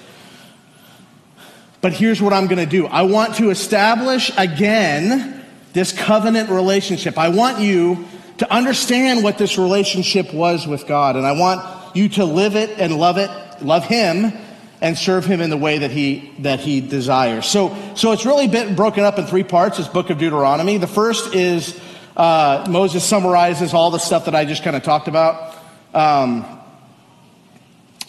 But 1.80 1.92
here's 1.92 2.20
what 2.20 2.32
I'm 2.32 2.47
going 2.47 2.64
to 2.64 2.70
do 2.70 2.87
I 2.87 3.02
want 3.02 3.37
to 3.37 3.50
establish 3.50 4.32
again 4.37 5.44
this 5.73 5.92
covenant 5.92 6.50
relationship. 6.50 7.16
I 7.18 7.28
want 7.28 7.61
you 7.61 8.06
to 8.38 8.52
understand 8.52 9.23
what 9.23 9.38
this 9.38 9.59
relationship 9.59 10.32
was 10.32 10.66
with 10.66 10.87
God, 10.87 11.16
and 11.16 11.26
I 11.26 11.32
want 11.32 11.94
you 11.94 12.09
to 12.11 12.25
live 12.25 12.56
it 12.56 12.70
and 12.78 12.97
love 12.97 13.18
it, 13.18 13.30
love 13.62 13.85
Him, 13.85 14.33
and 14.81 14.97
serve 14.97 15.25
Him 15.25 15.40
in 15.40 15.50
the 15.50 15.57
way 15.57 15.79
that 15.79 15.90
He 15.90 16.33
that 16.40 16.61
He 16.61 16.81
desires. 16.81 17.47
So, 17.47 17.76
so 17.95 18.12
it's 18.12 18.25
really 18.25 18.49
been 18.49 18.75
broken 18.75 19.05
up 19.05 19.19
in 19.19 19.26
three 19.26 19.45
parts. 19.45 19.79
This 19.79 19.88
book 19.88 20.11
of 20.11 20.19
Deuteronomy. 20.19 20.79
The 20.79 20.87
first 20.87 21.35
is 21.35 21.79
uh, 22.17 22.67
Moses 22.69 23.05
summarizes 23.05 23.75
all 23.75 23.90
the 23.90 23.99
stuff 23.99 24.26
that 24.26 24.35
I 24.35 24.45
just 24.45 24.62
kind 24.62 24.76
of 24.76 24.83
talked 24.83 25.09
about. 25.09 25.57
Um, 25.95 26.45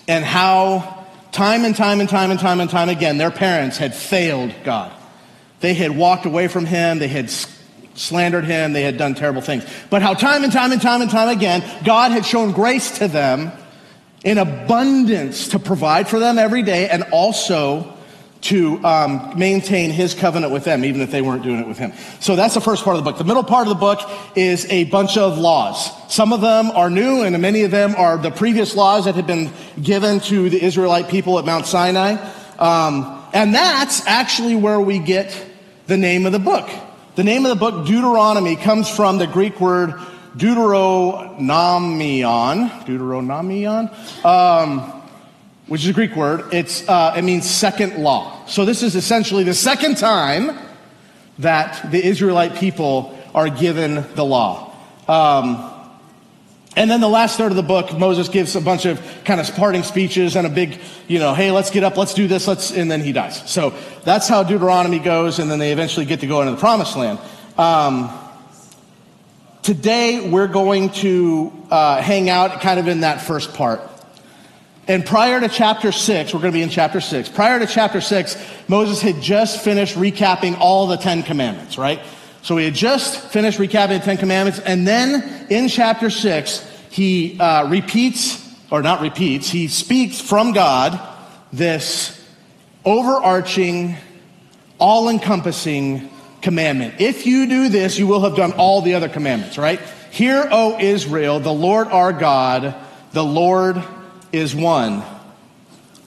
and 0.07 0.25
how 0.25 1.05
time 1.31 1.63
and 1.63 1.75
time 1.75 2.01
and 2.01 2.09
time 2.09 2.31
and 2.31 2.39
time 2.39 2.59
and 2.59 2.69
time 2.69 2.89
again 2.89 3.17
their 3.17 3.31
parents 3.31 3.77
had 3.77 3.95
failed 3.95 4.53
God. 4.63 4.91
They 5.61 5.73
had 5.73 5.95
walked 5.95 6.25
away 6.25 6.47
from 6.47 6.65
him, 6.65 6.99
they 6.99 7.07
had 7.07 7.29
slandered 7.93 8.45
him, 8.45 8.73
they 8.73 8.81
had 8.81 8.97
done 8.97 9.15
terrible 9.15 9.41
things. 9.41 9.65
But 9.89 10.01
how 10.01 10.13
time 10.13 10.43
and 10.43 10.51
time 10.51 10.71
and 10.71 10.81
time 10.81 11.01
and 11.01 11.09
time 11.09 11.29
again 11.29 11.63
God 11.85 12.11
had 12.11 12.25
shown 12.25 12.51
grace 12.51 12.97
to 12.97 13.07
them 13.07 13.51
in 14.23 14.37
abundance 14.37 15.49
to 15.49 15.59
provide 15.59 16.07
for 16.07 16.19
them 16.19 16.37
every 16.37 16.61
day 16.61 16.89
and 16.89 17.03
also 17.11 17.97
to 18.41 18.83
um, 18.83 19.37
maintain 19.37 19.91
his 19.91 20.15
covenant 20.15 20.51
with 20.51 20.63
them, 20.63 20.83
even 20.83 21.01
if 21.01 21.11
they 21.11 21.21
weren't 21.21 21.43
doing 21.43 21.59
it 21.59 21.67
with 21.67 21.77
him. 21.77 21.93
So 22.19 22.35
that's 22.35 22.55
the 22.55 22.61
first 22.61 22.83
part 22.83 22.97
of 22.97 23.03
the 23.03 23.09
book. 23.09 23.19
The 23.19 23.23
middle 23.23 23.43
part 23.43 23.67
of 23.67 23.69
the 23.69 23.79
book 23.79 23.99
is 24.35 24.65
a 24.69 24.85
bunch 24.85 25.15
of 25.17 25.37
laws. 25.37 25.91
Some 26.13 26.33
of 26.33 26.41
them 26.41 26.71
are 26.71 26.89
new, 26.89 27.21
and 27.21 27.39
many 27.39 27.63
of 27.63 27.71
them 27.71 27.95
are 27.95 28.17
the 28.17 28.31
previous 28.31 28.75
laws 28.75 29.05
that 29.05 29.15
had 29.15 29.27
been 29.27 29.51
given 29.81 30.19
to 30.21 30.49
the 30.49 30.61
Israelite 30.61 31.07
people 31.07 31.37
at 31.37 31.45
Mount 31.45 31.67
Sinai. 31.67 32.13
Um, 32.57 33.23
and 33.33 33.53
that's 33.53 34.05
actually 34.07 34.55
where 34.55 34.79
we 34.79 34.97
get 34.97 35.35
the 35.85 35.97
name 35.97 36.25
of 36.25 36.31
the 36.31 36.39
book. 36.39 36.69
The 37.15 37.23
name 37.23 37.45
of 37.45 37.49
the 37.49 37.55
book, 37.55 37.85
Deuteronomy, 37.85 38.55
comes 38.55 38.89
from 38.89 39.17
the 39.17 39.27
Greek 39.27 39.59
word 39.59 39.93
Deuteronomion. 40.37 42.69
Deuteronomion. 42.85 44.25
Um, 44.25 44.97
which 45.67 45.83
is 45.83 45.89
a 45.89 45.93
Greek 45.93 46.15
word. 46.17 46.53
It's, 46.53 46.87
uh, 46.89 47.13
it 47.15 47.21
means 47.21 47.49
second 47.49 48.03
law. 48.03 48.45
So 48.45 48.65
this 48.65 48.83
is 48.83 48.95
essentially 48.95 49.43
the 49.43 49.53
second 49.53 49.97
time 49.97 50.57
that 51.39 51.91
the 51.91 52.05
Israelite 52.05 52.55
people 52.55 53.17
are 53.33 53.49
given 53.49 54.05
the 54.15 54.25
law. 54.25 54.75
Um, 55.07 55.71
and 56.75 56.89
then 56.89 57.01
the 57.01 57.09
last 57.09 57.37
third 57.37 57.51
of 57.51 57.55
the 57.55 57.63
book, 57.63 57.97
Moses 57.97 58.29
gives 58.29 58.55
a 58.55 58.61
bunch 58.61 58.85
of 58.85 59.01
kind 59.25 59.41
of 59.41 59.53
parting 59.55 59.83
speeches 59.83 60.35
and 60.35 60.47
a 60.47 60.49
big, 60.49 60.79
you 61.07 61.19
know, 61.19 61.33
hey, 61.33 61.51
let's 61.51 61.69
get 61.69 61.83
up, 61.83 61.97
let's 61.97 62.13
do 62.13 62.27
this, 62.27 62.47
let's, 62.47 62.71
and 62.71 62.89
then 62.89 63.01
he 63.01 63.11
dies. 63.11 63.49
So 63.49 63.73
that's 64.03 64.27
how 64.27 64.43
Deuteronomy 64.43 64.99
goes, 64.99 65.39
and 65.39 65.49
then 65.49 65.59
they 65.59 65.71
eventually 65.71 66.05
get 66.05 66.21
to 66.21 66.27
go 66.27 66.41
into 66.41 66.51
the 66.51 66.59
promised 66.59 66.95
land. 66.95 67.19
Um, 67.57 68.09
today, 69.61 70.29
we're 70.29 70.47
going 70.47 70.89
to 70.89 71.51
uh, 71.69 72.01
hang 72.01 72.29
out 72.29 72.61
kind 72.61 72.79
of 72.79 72.87
in 72.87 73.01
that 73.01 73.21
first 73.21 73.53
part. 73.53 73.81
And 74.87 75.05
prior 75.05 75.39
to 75.39 75.47
chapter 75.47 75.91
6, 75.91 76.33
we're 76.33 76.41
going 76.41 76.51
to 76.51 76.57
be 76.57 76.63
in 76.63 76.69
chapter 76.69 76.99
6. 76.99 77.29
Prior 77.29 77.59
to 77.59 77.67
chapter 77.67 78.01
6, 78.01 78.35
Moses 78.67 79.01
had 79.01 79.21
just 79.21 79.63
finished 79.63 79.95
recapping 79.95 80.57
all 80.59 80.87
the 80.87 80.97
Ten 80.97 81.23
Commandments, 81.23 81.77
right? 81.77 82.01
So 82.41 82.57
he 82.57 82.65
had 82.65 82.73
just 82.73 83.29
finished 83.29 83.59
recapping 83.59 83.99
the 83.99 84.05
Ten 84.05 84.17
Commandments. 84.17 84.59
And 84.59 84.87
then 84.87 85.47
in 85.49 85.67
chapter 85.67 86.09
6, 86.09 86.67
he 86.89 87.39
uh, 87.39 87.69
repeats, 87.69 88.45
or 88.71 88.81
not 88.81 89.01
repeats, 89.01 89.49
he 89.49 89.67
speaks 89.67 90.19
from 90.19 90.51
God 90.51 90.99
this 91.53 92.17
overarching, 92.83 93.95
all 94.79 95.07
encompassing 95.07 96.10
commandment. 96.41 96.95
If 96.99 97.25
you 97.25 97.47
do 97.47 97.69
this, 97.69 97.97
you 97.97 98.07
will 98.07 98.21
have 98.21 98.35
done 98.35 98.53
all 98.53 98.81
the 98.81 98.95
other 98.95 99.09
commandments, 99.09 99.57
right? 99.57 99.79
Hear, 100.11 100.47
O 100.51 100.77
Israel, 100.79 101.39
the 101.39 101.53
Lord 101.53 101.87
our 101.87 102.11
God, 102.11 102.75
the 103.13 103.23
Lord 103.23 103.81
is 104.31 104.55
one. 104.55 105.03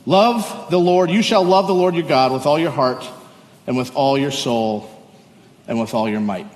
Love 0.07 0.71
the 0.71 0.79
Lord. 0.79 1.11
You 1.11 1.23
shall 1.23 1.45
love 1.45 1.67
the 1.67 1.75
Lord 1.75 1.95
your 1.95 2.07
God 2.07 2.33
with 2.33 2.47
all 2.47 2.59
your 2.59 2.71
heart 2.71 3.09
and 3.67 3.77
with 3.77 3.95
all 3.97 4.19
your 4.19 4.31
soul 4.31 4.91
and 5.67 5.81
with 5.81 5.95
all 5.95 6.09
your 6.09 6.21
might. 6.21 6.47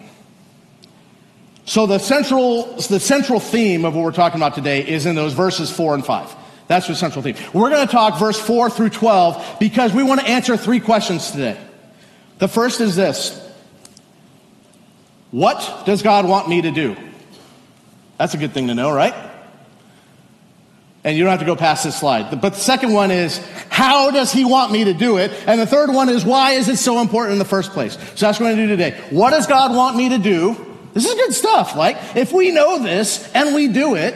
So 1.64 1.86
the 1.86 1.98
central, 1.98 2.76
the 2.76 3.00
central 3.00 3.40
theme 3.40 3.84
of 3.84 3.94
what 3.94 4.04
we're 4.04 4.12
talking 4.12 4.38
about 4.38 4.54
today 4.54 4.86
is 4.86 5.06
in 5.06 5.14
those 5.14 5.32
verses 5.32 5.70
four 5.70 5.94
and 5.94 6.04
five. 6.04 6.34
That's 6.66 6.86
the 6.86 6.94
central 6.94 7.22
theme. 7.22 7.36
We're 7.54 7.70
going 7.70 7.86
to 7.86 7.92
talk 7.92 8.18
verse 8.18 8.38
four 8.38 8.68
through 8.68 8.90
12 8.90 9.56
because 9.58 9.94
we 9.94 10.02
want 10.02 10.20
to 10.20 10.26
answer 10.26 10.56
three 10.56 10.80
questions 10.80 11.30
today. 11.30 11.58
The 12.38 12.48
first 12.48 12.80
is 12.80 12.94
this. 12.94 13.47
What 15.30 15.84
does 15.84 16.02
God 16.02 16.26
want 16.26 16.48
me 16.48 16.62
to 16.62 16.70
do? 16.70 16.96
That's 18.16 18.34
a 18.34 18.38
good 18.38 18.52
thing 18.52 18.68
to 18.68 18.74
know, 18.74 18.90
right? 18.90 19.14
And 21.04 21.16
you 21.16 21.22
don't 21.22 21.30
have 21.30 21.40
to 21.40 21.46
go 21.46 21.56
past 21.56 21.84
this 21.84 21.98
slide. 21.98 22.30
But 22.40 22.54
the 22.54 22.58
second 22.58 22.92
one 22.92 23.10
is, 23.10 23.38
how 23.68 24.10
does 24.10 24.32
he 24.32 24.44
want 24.44 24.72
me 24.72 24.84
to 24.84 24.94
do 24.94 25.18
it? 25.18 25.32
And 25.46 25.60
the 25.60 25.66
third 25.66 25.90
one 25.90 26.08
is, 26.08 26.24
why 26.24 26.52
is 26.52 26.68
it 26.68 26.76
so 26.76 27.00
important 27.00 27.34
in 27.34 27.38
the 27.38 27.44
first 27.44 27.70
place? 27.70 27.94
So 27.94 28.26
that's 28.26 28.40
what 28.40 28.48
I'm 28.48 28.56
going 28.56 28.56
to 28.56 28.62
do 28.66 28.68
today. 28.68 29.00
What 29.10 29.30
does 29.30 29.46
God 29.46 29.74
want 29.74 29.96
me 29.96 30.08
to 30.10 30.18
do? 30.18 30.66
This 30.94 31.04
is 31.06 31.14
good 31.14 31.32
stuff. 31.32 31.76
Like, 31.76 32.16
if 32.16 32.32
we 32.32 32.50
know 32.50 32.82
this 32.82 33.30
and 33.34 33.54
we 33.54 33.68
do 33.68 33.94
it, 33.94 34.14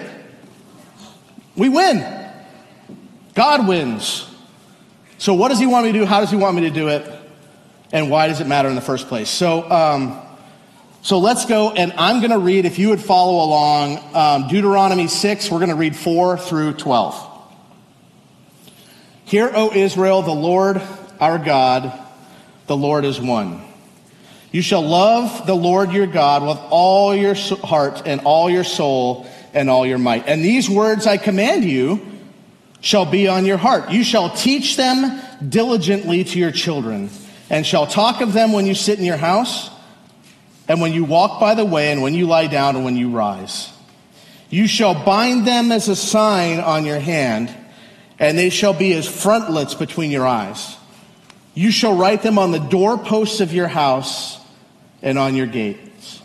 we 1.56 1.68
win. 1.68 2.04
God 3.34 3.68
wins. 3.68 4.28
So 5.18 5.34
what 5.34 5.50
does 5.50 5.60
he 5.60 5.66
want 5.66 5.86
me 5.86 5.92
to 5.92 5.98
do? 6.00 6.04
How 6.04 6.20
does 6.20 6.30
he 6.30 6.36
want 6.36 6.56
me 6.56 6.62
to 6.62 6.70
do 6.70 6.88
it? 6.88 7.08
And 7.92 8.10
why 8.10 8.26
does 8.26 8.40
it 8.40 8.46
matter 8.46 8.68
in 8.68 8.74
the 8.74 8.80
first 8.80 9.06
place? 9.06 9.30
So, 9.30 9.70
um, 9.70 10.20
so 11.04 11.18
let's 11.18 11.46
go, 11.46 11.72
and 11.72 11.92
I'm 11.94 12.20
going 12.20 12.30
to 12.30 12.38
read, 12.38 12.64
if 12.64 12.78
you 12.78 12.90
would 12.90 13.00
follow 13.00 13.44
along, 13.44 13.98
um, 14.14 14.46
Deuteronomy 14.46 15.08
6, 15.08 15.50
we're 15.50 15.58
going 15.58 15.70
to 15.70 15.74
read 15.74 15.96
4 15.96 16.38
through 16.38 16.74
12. 16.74 17.28
Hear, 19.24 19.50
O 19.52 19.72
Israel, 19.72 20.22
the 20.22 20.30
Lord 20.30 20.80
our 21.18 21.38
God, 21.38 21.92
the 22.68 22.76
Lord 22.76 23.04
is 23.04 23.20
one. 23.20 23.62
You 24.52 24.62
shall 24.62 24.82
love 24.82 25.44
the 25.44 25.56
Lord 25.56 25.90
your 25.92 26.06
God 26.06 26.46
with 26.46 26.58
all 26.70 27.16
your 27.16 27.34
heart 27.34 28.02
and 28.06 28.20
all 28.20 28.48
your 28.48 28.64
soul 28.64 29.26
and 29.54 29.68
all 29.68 29.84
your 29.84 29.98
might. 29.98 30.28
And 30.28 30.44
these 30.44 30.70
words 30.70 31.08
I 31.08 31.16
command 31.16 31.64
you 31.64 32.00
shall 32.80 33.06
be 33.06 33.26
on 33.26 33.44
your 33.44 33.56
heart. 33.56 33.90
You 33.90 34.04
shall 34.04 34.30
teach 34.30 34.76
them 34.76 35.20
diligently 35.48 36.22
to 36.22 36.38
your 36.38 36.52
children, 36.52 37.10
and 37.50 37.66
shall 37.66 37.88
talk 37.88 38.20
of 38.20 38.32
them 38.32 38.52
when 38.52 38.66
you 38.66 38.74
sit 38.74 39.00
in 39.00 39.04
your 39.04 39.16
house 39.16 39.71
and 40.68 40.80
when 40.80 40.92
you 40.92 41.04
walk 41.04 41.40
by 41.40 41.54
the 41.54 41.64
way, 41.64 41.90
and 41.92 42.02
when 42.02 42.14
you 42.14 42.26
lie 42.26 42.46
down, 42.46 42.76
and 42.76 42.84
when 42.84 42.96
you 42.96 43.10
rise. 43.10 43.70
You 44.50 44.66
shall 44.66 44.94
bind 45.04 45.46
them 45.46 45.72
as 45.72 45.88
a 45.88 45.96
sign 45.96 46.60
on 46.60 46.84
your 46.84 46.98
hand, 46.98 47.54
and 48.18 48.36
they 48.36 48.50
shall 48.50 48.74
be 48.74 48.92
as 48.92 49.08
frontlets 49.08 49.74
between 49.74 50.10
your 50.10 50.26
eyes. 50.26 50.76
You 51.54 51.70
shall 51.70 51.96
write 51.96 52.22
them 52.22 52.38
on 52.38 52.52
the 52.52 52.58
doorposts 52.58 53.40
of 53.40 53.52
your 53.52 53.68
house 53.68 54.38
and 55.02 55.18
on 55.18 55.34
your 55.34 55.46
gates. 55.46 56.22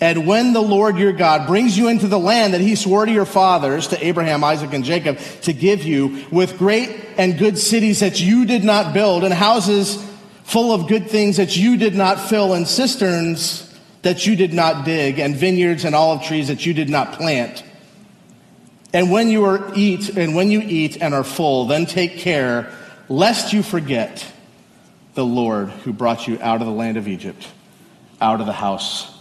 And 0.00 0.26
when 0.26 0.52
the 0.52 0.60
Lord 0.60 0.96
your 0.96 1.12
God 1.12 1.46
brings 1.46 1.78
you 1.78 1.86
into 1.88 2.08
the 2.08 2.18
land 2.18 2.54
that 2.54 2.60
he 2.60 2.74
swore 2.74 3.06
to 3.06 3.12
your 3.12 3.24
fathers, 3.24 3.88
to 3.88 4.04
Abraham, 4.04 4.42
Isaac, 4.42 4.72
and 4.72 4.84
Jacob, 4.84 5.18
to 5.42 5.52
give 5.52 5.84
you, 5.84 6.24
with 6.32 6.58
great 6.58 6.90
and 7.16 7.38
good 7.38 7.56
cities 7.56 8.00
that 8.00 8.20
you 8.20 8.44
did 8.44 8.64
not 8.64 8.94
build, 8.94 9.22
and 9.22 9.32
houses 9.32 10.04
full 10.44 10.72
of 10.72 10.88
good 10.88 11.08
things 11.08 11.36
that 11.36 11.56
you 11.56 11.76
did 11.76 11.94
not 11.94 12.20
fill, 12.20 12.54
and 12.54 12.66
cisterns 12.66 13.68
that 14.02 14.26
you 14.26 14.36
did 14.36 14.52
not 14.52 14.84
dig, 14.84 15.18
and 15.18 15.36
vineyards 15.36 15.84
and 15.84 15.94
olive 15.94 16.22
trees 16.22 16.48
that 16.48 16.66
you 16.66 16.74
did 16.74 16.88
not 16.88 17.12
plant. 17.12 17.62
And 18.92 19.10
when 19.10 19.28
you 19.28 19.44
are 19.44 19.72
eat, 19.74 20.10
and 20.10 20.34
when 20.34 20.50
you 20.50 20.60
eat 20.60 21.00
and 21.00 21.14
are 21.14 21.24
full, 21.24 21.66
then 21.66 21.86
take 21.86 22.18
care 22.18 22.70
lest 23.08 23.52
you 23.52 23.62
forget 23.62 24.26
the 25.14 25.24
Lord 25.24 25.68
who 25.68 25.92
brought 25.92 26.26
you 26.26 26.38
out 26.40 26.60
of 26.60 26.66
the 26.66 26.72
land 26.72 26.96
of 26.96 27.08
Egypt, 27.08 27.46
out 28.20 28.40
of 28.40 28.46
the 28.46 28.52
house 28.52 29.12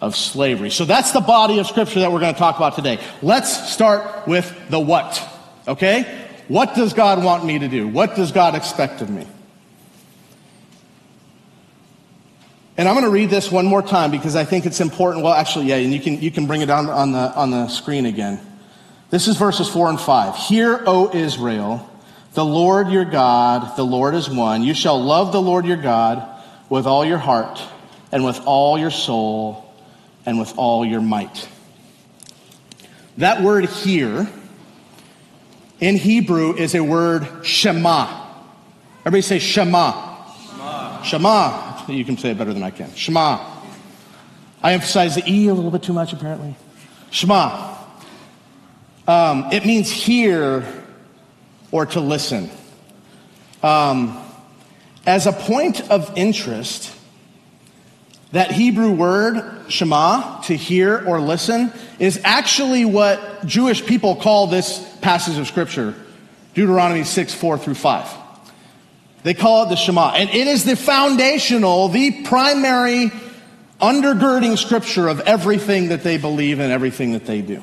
of 0.00 0.16
slavery. 0.16 0.70
So 0.70 0.84
that's 0.84 1.12
the 1.12 1.20
body 1.20 1.58
of 1.58 1.66
scripture 1.66 2.00
that 2.00 2.12
we're 2.12 2.20
going 2.20 2.34
to 2.34 2.38
talk 2.38 2.56
about 2.56 2.74
today. 2.74 3.00
Let's 3.22 3.72
start 3.72 4.26
with 4.26 4.52
the 4.68 4.80
what. 4.80 5.22
Okay? 5.66 6.28
What 6.48 6.74
does 6.74 6.92
God 6.92 7.24
want 7.24 7.44
me 7.44 7.58
to 7.60 7.68
do? 7.68 7.88
What 7.88 8.16
does 8.16 8.32
God 8.32 8.54
expect 8.54 9.00
of 9.00 9.08
me? 9.08 9.26
And 12.76 12.88
I'm 12.88 12.94
going 12.94 13.04
to 13.04 13.10
read 13.10 13.30
this 13.30 13.52
one 13.52 13.66
more 13.66 13.82
time 13.82 14.10
because 14.10 14.34
I 14.34 14.44
think 14.44 14.66
it's 14.66 14.80
important. 14.80 15.24
Well, 15.24 15.32
actually, 15.32 15.66
yeah, 15.66 15.76
and 15.76 15.92
you 15.92 16.00
can, 16.00 16.20
you 16.20 16.30
can 16.30 16.46
bring 16.46 16.60
it 16.60 16.70
on, 16.70 16.88
on, 16.88 17.12
the, 17.12 17.32
on 17.34 17.50
the 17.50 17.68
screen 17.68 18.04
again. 18.04 18.40
This 19.10 19.28
is 19.28 19.36
verses 19.36 19.68
4 19.68 19.90
and 19.90 20.00
5. 20.00 20.36
Hear, 20.36 20.82
O 20.86 21.14
Israel, 21.14 21.88
the 22.32 22.44
Lord 22.44 22.88
your 22.88 23.04
God, 23.04 23.76
the 23.76 23.84
Lord 23.84 24.14
is 24.14 24.28
one. 24.28 24.62
You 24.62 24.74
shall 24.74 25.00
love 25.00 25.30
the 25.30 25.40
Lord 25.40 25.66
your 25.66 25.76
God 25.76 26.28
with 26.68 26.86
all 26.86 27.04
your 27.04 27.18
heart 27.18 27.62
and 28.10 28.24
with 28.24 28.40
all 28.44 28.76
your 28.76 28.90
soul 28.90 29.72
and 30.26 30.40
with 30.40 30.52
all 30.56 30.84
your 30.84 31.00
might. 31.00 31.48
That 33.18 33.40
word 33.40 33.66
here 33.66 34.28
in 35.78 35.96
Hebrew 35.96 36.56
is 36.56 36.74
a 36.74 36.82
word 36.82 37.46
shema. 37.46 38.08
Everybody 39.00 39.22
say 39.22 39.38
shema. 39.38 39.92
Shema. 40.48 41.02
shema. 41.02 41.63
You 41.88 42.04
can 42.04 42.16
say 42.16 42.30
it 42.30 42.38
better 42.38 42.52
than 42.52 42.62
I 42.62 42.70
can. 42.70 42.92
Shema. 42.94 43.44
I 44.62 44.72
emphasize 44.72 45.14
the 45.14 45.22
E 45.30 45.48
a 45.48 45.54
little 45.54 45.70
bit 45.70 45.82
too 45.82 45.92
much, 45.92 46.12
apparently. 46.12 46.56
Shema. 47.10 47.76
Um, 49.06 49.52
it 49.52 49.66
means 49.66 49.90
hear 49.90 50.64
or 51.70 51.84
to 51.86 52.00
listen. 52.00 52.50
Um, 53.62 54.18
as 55.06 55.26
a 55.26 55.32
point 55.32 55.90
of 55.90 56.16
interest, 56.16 56.94
that 58.32 58.50
Hebrew 58.50 58.90
word, 58.92 59.66
Shema, 59.68 60.40
to 60.42 60.56
hear 60.56 61.06
or 61.06 61.20
listen, 61.20 61.72
is 61.98 62.20
actually 62.24 62.84
what 62.84 63.44
Jewish 63.44 63.84
people 63.84 64.16
call 64.16 64.46
this 64.46 64.84
passage 65.02 65.38
of 65.38 65.46
Scripture, 65.46 65.94
Deuteronomy 66.54 67.04
6, 67.04 67.34
4 67.34 67.58
through 67.58 67.74
5. 67.74 68.23
They 69.24 69.34
call 69.34 69.64
it 69.64 69.70
the 69.70 69.76
Shema. 69.76 70.12
And 70.12 70.28
it 70.30 70.46
is 70.46 70.64
the 70.64 70.76
foundational, 70.76 71.88
the 71.88 72.22
primary 72.24 73.10
undergirding 73.80 74.56
scripture 74.56 75.08
of 75.08 75.20
everything 75.20 75.88
that 75.88 76.02
they 76.02 76.18
believe 76.18 76.60
and 76.60 76.70
everything 76.70 77.12
that 77.12 77.24
they 77.24 77.40
do. 77.40 77.62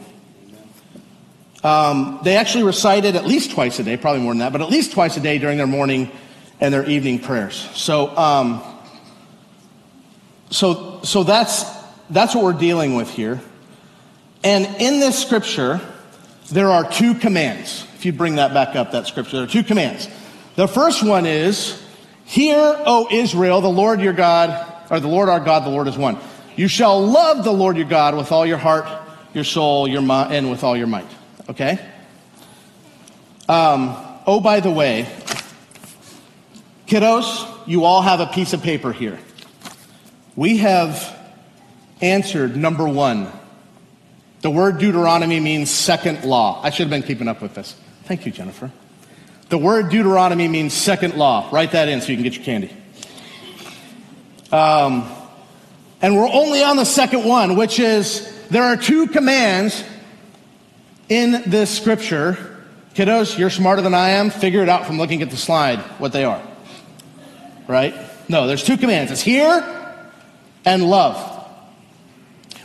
Um, 1.63 2.19
they 2.23 2.35
actually 2.35 2.63
recite 2.63 3.05
it 3.05 3.15
at 3.15 3.25
least 3.25 3.51
twice 3.51 3.77
a 3.79 3.83
day, 3.83 3.95
probably 3.95 4.23
more 4.23 4.33
than 4.33 4.39
that, 4.39 4.51
but 4.51 4.61
at 4.61 4.69
least 4.69 4.93
twice 4.93 5.15
a 5.17 5.19
day 5.19 5.37
during 5.37 5.57
their 5.57 5.67
morning 5.67 6.11
and 6.59 6.73
their 6.73 6.87
evening 6.89 7.19
prayers. 7.19 7.69
So, 7.75 8.15
um, 8.17 8.63
so, 10.49 11.01
so 11.03 11.23
that's, 11.23 11.63
that's 12.09 12.33
what 12.33 12.43
we're 12.43 12.53
dealing 12.53 12.95
with 12.95 13.09
here. 13.11 13.39
And 14.43 14.65
in 14.81 14.99
this 14.99 15.21
scripture, 15.21 15.79
there 16.51 16.69
are 16.69 16.89
two 16.89 17.13
commands. 17.13 17.85
If 17.93 18.05
you 18.07 18.13
bring 18.13 18.35
that 18.35 18.51
back 18.51 18.75
up, 18.75 18.93
that 18.93 19.05
scripture, 19.05 19.37
there 19.37 19.45
are 19.45 19.47
two 19.47 19.63
commands. 19.63 20.09
The 20.55 20.67
first 20.67 21.03
one 21.03 21.25
is, 21.25 21.81
Hear, 22.25 22.55
O 22.85 23.07
Israel, 23.11 23.61
the 23.61 23.69
Lord 23.69 24.01
your 24.01 24.13
God, 24.13 24.89
or 24.89 24.99
the 24.99 25.07
Lord 25.07 25.29
our 25.29 25.39
God, 25.39 25.65
the 25.65 25.69
Lord 25.69 25.87
is 25.87 25.97
one. 25.97 26.17
You 26.55 26.67
shall 26.67 27.05
love 27.05 27.43
the 27.43 27.51
Lord 27.51 27.77
your 27.77 27.87
God 27.87 28.15
with 28.15 28.31
all 28.31 28.45
your 28.45 28.57
heart, 28.57 28.87
your 29.33 29.43
soul, 29.43 29.87
your 29.87 30.01
mind, 30.01 30.33
and 30.33 30.51
with 30.51 30.63
all 30.63 30.75
your 30.75 30.87
might. 30.87 31.07
Okay? 31.49 31.79
Um, 33.47 33.95
oh, 34.25 34.39
by 34.41 34.59
the 34.59 34.71
way, 34.71 35.07
kiddos, 36.87 37.47
you 37.67 37.83
all 37.83 38.01
have 38.01 38.19
a 38.19 38.27
piece 38.27 38.53
of 38.53 38.61
paper 38.61 38.93
here. 38.93 39.19
We 40.35 40.57
have 40.57 41.17
answered 42.01 42.55
number 42.55 42.87
one. 42.87 43.31
The 44.41 44.49
word 44.49 44.79
Deuteronomy 44.79 45.39
means 45.39 45.69
second 45.69 46.23
law. 46.23 46.61
I 46.63 46.69
should 46.69 46.87
have 46.87 46.89
been 46.89 47.03
keeping 47.03 47.27
up 47.27 47.41
with 47.41 47.53
this. 47.53 47.75
Thank 48.05 48.25
you, 48.25 48.31
Jennifer. 48.31 48.71
The 49.51 49.57
word 49.57 49.89
Deuteronomy 49.89 50.47
means 50.47 50.73
second 50.73 51.15
law. 51.15 51.49
Write 51.51 51.73
that 51.73 51.89
in 51.89 51.99
so 51.99 52.07
you 52.07 52.15
can 52.15 52.23
get 52.23 52.35
your 52.35 52.45
candy. 52.45 52.73
Um, 54.49 55.11
and 56.01 56.15
we're 56.15 56.29
only 56.31 56.63
on 56.63 56.77
the 56.77 56.85
second 56.85 57.25
one, 57.25 57.57
which 57.57 57.77
is 57.77 58.33
there 58.47 58.63
are 58.63 58.77
two 58.77 59.07
commands 59.07 59.83
in 61.09 61.43
this 61.47 61.69
scripture. 61.69 62.61
Kiddos, 62.93 63.37
you're 63.37 63.49
smarter 63.49 63.81
than 63.81 63.93
I 63.93 64.11
am. 64.11 64.29
Figure 64.29 64.63
it 64.63 64.69
out 64.69 64.87
from 64.87 64.97
looking 64.97 65.21
at 65.21 65.29
the 65.29 65.35
slide 65.35 65.79
what 65.99 66.13
they 66.13 66.23
are. 66.23 66.41
Right? 67.67 67.93
No, 68.29 68.47
there's 68.47 68.63
two 68.63 68.77
commands. 68.77 69.11
It's 69.11 69.19
hear 69.19 69.99
and 70.63 70.89
love. 70.89 71.45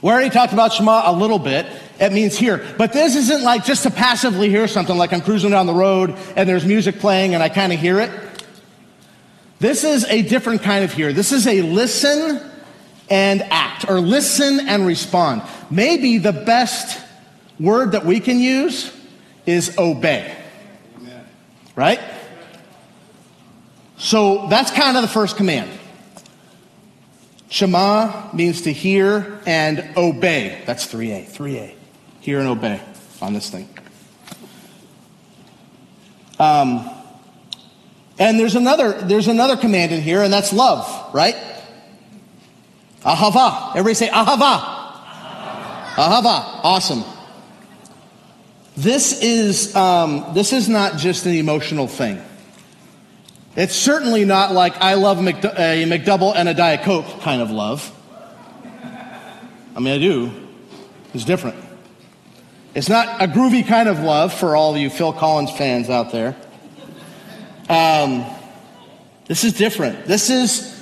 We 0.03 0.11
already 0.13 0.31
talked 0.31 0.53
about 0.53 0.73
Shema 0.73 1.11
a 1.11 1.13
little 1.13 1.41
bit. 1.41 1.67
It 1.99 2.13
means 2.13 2.37
hear. 2.37 2.65
But 2.77 2.93
this 2.93 3.17
isn't 3.17 3.43
like 3.43 3.65
just 3.65 3.85
to 3.85 3.91
passively 3.91 4.51
hear 4.51 4.69
something 4.69 4.97
like 4.97 5.13
I'm 5.13 5.21
cruising 5.23 5.51
down 5.51 5.67
the 5.67 5.75
road 5.75 6.15
and 6.37 6.49
there's 6.49 6.65
music 6.65 6.99
playing 6.99 7.35
and 7.35 7.43
I 7.43 7.49
kind 7.49 7.73
of 7.73 7.81
hear 7.81 8.01
it. 8.01 8.11
This 9.59 9.85
is 9.85 10.05
a 10.05 10.23
different 10.23 10.63
kind 10.63 10.85
of 10.85 10.93
hear. 10.93 11.13
This 11.13 11.33
is 11.33 11.47
a 11.47 11.63
listen 11.63 12.43
and 13.09 13.43
act 13.45 13.89
or 13.89 14.01
listen 14.01 14.69
and 14.69 14.87
respond. 14.87 15.43
Maybe 15.71 16.19
the 16.19 16.33
best 16.33 17.03
word 17.59 17.93
that 17.93 18.05
we 18.05 18.21
can 18.21 18.41
use 18.41 18.95
is 19.47 19.79
obey. 19.79 20.37
Right? 21.75 22.01
So 23.97 24.47
that's 24.49 24.71
kind 24.71 24.97
of 24.97 25.03
the 25.03 25.09
first 25.09 25.37
command. 25.37 25.71
Shema 27.49 28.35
means 28.35 28.63
to 28.63 28.73
hear 28.73 29.41
and 29.47 29.97
obey. 29.97 30.63
That's 30.67 30.87
3A. 30.93 31.31
3A. 31.31 31.76
Hear 32.27 32.41
and 32.41 32.49
obey 32.49 32.81
on 33.23 33.35
this 33.35 33.51
thing. 33.51 33.69
Um, 36.41 36.91
and 38.19 38.37
there's 38.37 38.57
another, 38.57 39.01
there's 39.01 39.29
another 39.29 39.57
command 39.57 39.93
in 39.93 40.03
here, 40.03 40.25
and 40.25 40.33
that's 40.33 40.53
love, 40.53 41.15
right? 41.15 41.37
Ahava. 43.03 43.71
Everybody 43.77 43.95
say 43.95 44.09
ahava. 44.09 44.59
Ahava. 45.95 46.65
Awesome. 46.65 47.05
This 48.77 49.23
is, 49.23 49.77
um, 49.77 50.33
this 50.35 50.53
is 50.53 50.69
not 50.69 50.97
just 50.97 51.27
an 51.27 51.35
emotional 51.35 51.87
thing. 51.87 52.21
It's 53.55 53.77
certainly 53.77 54.25
not 54.25 54.51
like 54.51 54.77
I 54.79 54.95
love 54.95 55.19
a 55.19 55.31
McDouble 55.31 56.33
and 56.35 56.49
a 56.49 56.55
Diet 56.55 56.83
Coke 56.83 57.21
kind 57.21 57.41
of 57.41 57.53
love. 57.53 57.89
I 59.77 59.79
mean, 59.79 59.95
I 59.95 59.99
do. 59.99 60.33
It's 61.15 61.25
different. 61.25 61.66
It's 62.77 62.91
not 62.91 63.23
a 63.23 63.27
groovy 63.27 63.67
kind 63.67 63.89
of 63.89 64.01
love 64.01 64.35
for 64.35 64.55
all 64.55 64.77
you 64.77 64.91
Phil 64.91 65.15
Collins 65.15 65.51
fans 65.51 65.89
out 65.89 66.13
there. 66.13 66.37
Um, 67.71 68.27
this 69.25 69.45
is 69.45 69.55
different. 69.55 70.05
This 70.05 70.29
is 70.29 70.79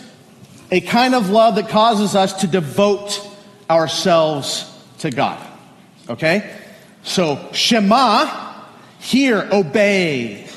a 0.73 0.81
kind 0.81 1.15
of 1.15 1.31
love 1.31 1.55
that 1.55 1.69
causes 1.69 2.17
us 2.17 2.41
to 2.41 2.49
devote 2.49 3.25
ourselves 3.71 4.69
to 4.99 5.13
God. 5.13 5.41
Okay? 6.11 6.59
So, 7.05 7.49
Shema, 7.53 8.57
hear, 8.99 9.49
obey. 9.53 10.49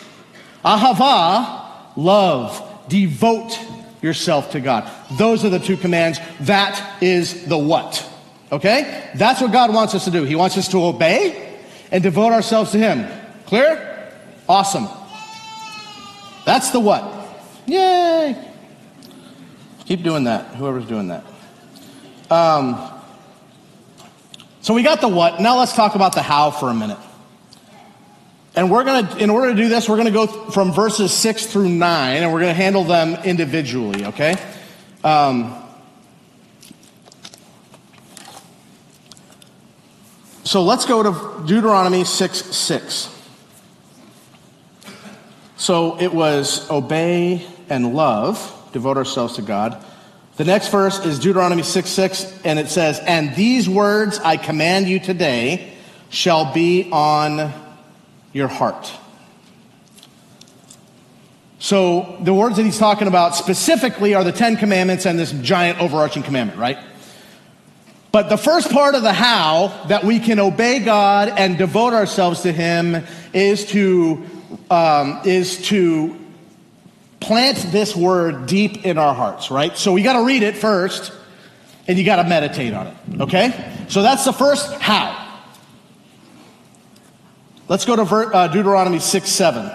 Ahava, 0.65 1.95
love, 1.95 2.87
devote 2.89 3.59
yourself 4.01 4.53
to 4.53 4.59
God. 4.59 4.91
Those 5.19 5.45
are 5.45 5.49
the 5.49 5.59
two 5.59 5.77
commands. 5.77 6.17
That 6.39 6.83
is 6.99 7.45
the 7.45 7.59
what. 7.59 8.09
Okay? 8.51 9.11
That's 9.15 9.41
what 9.41 9.51
God 9.51 9.73
wants 9.73 9.95
us 9.95 10.05
to 10.05 10.11
do. 10.11 10.23
He 10.23 10.35
wants 10.35 10.57
us 10.57 10.67
to 10.69 10.83
obey 10.83 11.59
and 11.91 12.01
devote 12.01 12.33
ourselves 12.33 12.71
to 12.71 12.77
Him. 12.77 13.07
Clear? 13.45 14.13
Awesome. 14.47 14.87
That's 16.45 16.71
the 16.71 16.79
what. 16.79 17.03
Yay! 17.65 18.41
Keep 19.85 20.03
doing 20.03 20.25
that, 20.25 20.55
whoever's 20.55 20.85
doing 20.85 21.09
that. 21.09 21.25
Um, 22.29 22.91
so 24.61 24.73
we 24.73 24.83
got 24.83 25.01
the 25.01 25.07
what. 25.07 25.39
Now 25.39 25.59
let's 25.59 25.73
talk 25.73 25.95
about 25.95 26.13
the 26.13 26.21
how 26.21 26.51
for 26.51 26.69
a 26.69 26.73
minute. 26.73 26.97
And 28.55 28.71
we're 28.71 28.83
going 28.83 29.05
to, 29.05 29.17
in 29.17 29.29
order 29.29 29.51
to 29.51 29.55
do 29.55 29.69
this, 29.69 29.87
we're 29.87 29.97
going 29.97 30.07
to 30.07 30.13
go 30.13 30.25
from 30.25 30.73
verses 30.73 31.13
6 31.13 31.45
through 31.45 31.69
9, 31.69 32.23
and 32.23 32.33
we're 32.33 32.39
going 32.39 32.49
to 32.49 32.61
handle 32.61 32.83
them 32.83 33.13
individually, 33.23 34.05
okay? 34.05 34.35
Um, 35.03 35.53
so 40.47 40.63
let's 40.63 40.85
go 40.85 41.03
to 41.03 41.45
Deuteronomy 41.45 42.05
6 42.05 42.37
6. 42.55 43.13
So 45.57 45.99
it 45.99 46.13
was 46.13 46.69
obey 46.69 47.45
and 47.69 47.93
love, 47.93 48.69
devote 48.71 48.95
ourselves 48.95 49.35
to 49.35 49.41
God. 49.41 49.83
The 50.37 50.45
next 50.45 50.69
verse 50.69 51.03
is 51.03 51.19
Deuteronomy 51.19 51.63
6 51.63 51.89
6, 51.89 52.41
and 52.45 52.59
it 52.59 52.69
says, 52.69 52.99
And 52.99 53.35
these 53.35 53.67
words 53.67 54.19
I 54.19 54.37
command 54.37 54.87
you 54.87 54.99
today 54.99 55.73
shall 56.09 56.53
be 56.53 56.89
on 56.91 57.51
your 58.31 58.47
heart. 58.47 58.91
So 61.59 62.17
the 62.21 62.33
words 62.33 62.55
that 62.57 62.63
he's 62.63 62.77
talking 62.77 63.07
about 63.07 63.35
specifically 63.35 64.13
are 64.13 64.23
the 64.23 64.31
Ten 64.31 64.55
Commandments 64.55 65.05
and 65.05 65.17
this 65.17 65.31
giant 65.31 65.81
overarching 65.81 66.23
commandment, 66.23 66.59
right? 66.59 66.77
But 68.17 68.29
the 68.29 68.37
first 68.37 68.71
part 68.71 68.95
of 68.95 69.03
the 69.03 69.13
how 69.13 69.67
that 69.89 70.03
we 70.03 70.17
can 70.17 70.39
obey 70.39 70.79
God 70.79 71.29
and 71.29 71.55
devote 71.55 71.93
ourselves 71.93 72.41
to 72.41 72.51
Him 72.51 73.05
is 73.31 73.67
to 73.67 74.25
um, 74.71 75.21
is 75.23 75.67
to 75.67 76.19
plant 77.19 77.57
this 77.71 77.95
word 77.95 78.47
deep 78.47 78.87
in 78.87 78.97
our 78.97 79.13
hearts, 79.13 79.51
right? 79.51 79.77
So 79.77 79.93
we 79.93 80.01
got 80.01 80.13
to 80.13 80.25
read 80.25 80.41
it 80.41 80.57
first, 80.57 81.13
and 81.87 81.95
you 81.95 82.03
got 82.03 82.15
to 82.15 82.23
meditate 82.23 82.73
on 82.73 82.87
it. 82.87 82.95
Okay, 83.21 83.85
so 83.87 84.01
that's 84.01 84.25
the 84.25 84.33
first 84.33 84.73
how. 84.81 85.39
Let's 87.67 87.85
go 87.85 87.95
to 87.97 88.01
uh, 88.01 88.47
Deuteronomy 88.47 88.97
six 88.97 89.29
seven. 89.29 89.71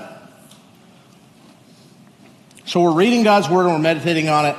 So 2.64 2.80
we're 2.80 2.90
reading 2.90 3.22
God's 3.22 3.48
word 3.48 3.66
and 3.66 3.74
we're 3.74 3.78
meditating 3.78 4.28
on 4.28 4.46
it. 4.46 4.56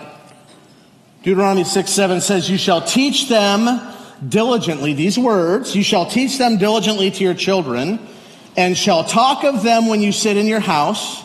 Deuteronomy 1.24 1.64
6 1.64 1.90
7 1.90 2.20
says, 2.20 2.50
You 2.50 2.58
shall 2.58 2.82
teach 2.82 3.30
them 3.30 3.80
diligently, 4.28 4.94
these 4.94 5.18
words, 5.18 5.74
you 5.74 5.84
shall 5.84 6.06
teach 6.06 6.38
them 6.38 6.58
diligently 6.58 7.12
to 7.12 7.24
your 7.24 7.34
children, 7.34 8.00
and 8.58 8.78
shall 8.78 9.06
talk 9.06 9.46
of 9.46 9.64
them 9.64 9.88
when 9.88 10.02
you 10.02 10.12
sit 10.12 10.36
in 10.36 10.48
your 10.48 10.60
house, 10.60 11.24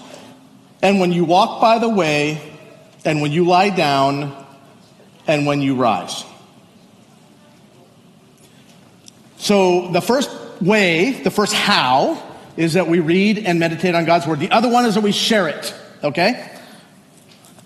and 0.82 1.00
when 1.00 1.12
you 1.12 1.24
walk 1.24 1.60
by 1.60 1.78
the 1.80 1.88
way, 1.88 2.40
and 3.04 3.20
when 3.20 3.32
you 3.32 3.44
lie 3.44 3.70
down, 3.70 4.46
and 5.26 5.46
when 5.46 5.60
you 5.60 5.74
rise. 5.74 6.24
So 9.36 9.88
the 9.90 10.00
first 10.00 10.30
way, 10.60 11.10
the 11.10 11.30
first 11.30 11.54
how, 11.54 12.22
is 12.56 12.74
that 12.74 12.86
we 12.86 13.00
read 13.00 13.38
and 13.38 13.58
meditate 13.58 13.96
on 13.96 14.04
God's 14.04 14.26
word. 14.26 14.38
The 14.38 14.50
other 14.50 14.68
one 14.68 14.84
is 14.84 14.94
that 14.94 15.02
we 15.02 15.12
share 15.12 15.48
it, 15.48 15.74
okay? 16.04 16.57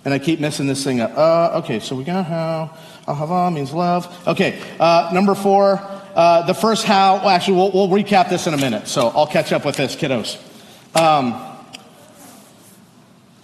And 0.05 0.13
I 0.13 0.19
keep 0.19 0.41
messing 0.41 0.67
this 0.67 0.83
thing 0.83 1.01
up. 1.01 1.17
Uh, 1.17 1.61
okay, 1.61 1.79
so 1.79 1.95
we 1.95 2.05
got 2.05 2.27
how. 2.27 2.77
Ahava 3.07 3.53
means 3.53 3.73
love. 3.73 4.27
Okay, 4.27 4.61
uh, 4.81 5.11
number 5.13 5.35
four. 5.35 5.81
Uh, 6.15 6.45
the 6.47 6.55
first 6.55 6.85
how. 6.85 7.17
Well, 7.17 7.29
actually, 7.29 7.57
we'll, 7.57 7.73
we'll, 7.73 7.89
recap 7.89 8.29
this 8.29 8.47
in 8.47 8.55
a 8.55 8.57
minute. 8.57 8.89
So 8.89 9.09
I'll 9.09 9.27
catch 9.27 9.53
up 9.53 9.65
with 9.65 9.77
this, 9.77 9.97
kiddos. 9.97 10.37
Um, 10.95 11.53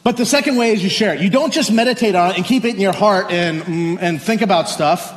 but 0.02 0.16
the 0.16 0.26
second 0.26 0.56
way 0.56 0.72
is 0.72 0.82
you 0.82 0.88
share 0.88 1.14
it. 1.14 1.20
You 1.20 1.30
don't 1.30 1.52
just 1.52 1.70
meditate 1.70 2.14
on 2.14 2.30
it 2.30 2.36
and 2.36 2.44
keep 2.44 2.64
it 2.64 2.74
in 2.74 2.80
your 2.80 2.94
heart 2.94 3.30
and, 3.30 3.62
mm, 3.62 3.98
and 4.00 4.20
think 4.20 4.42
about 4.42 4.68
stuff. 4.68 5.12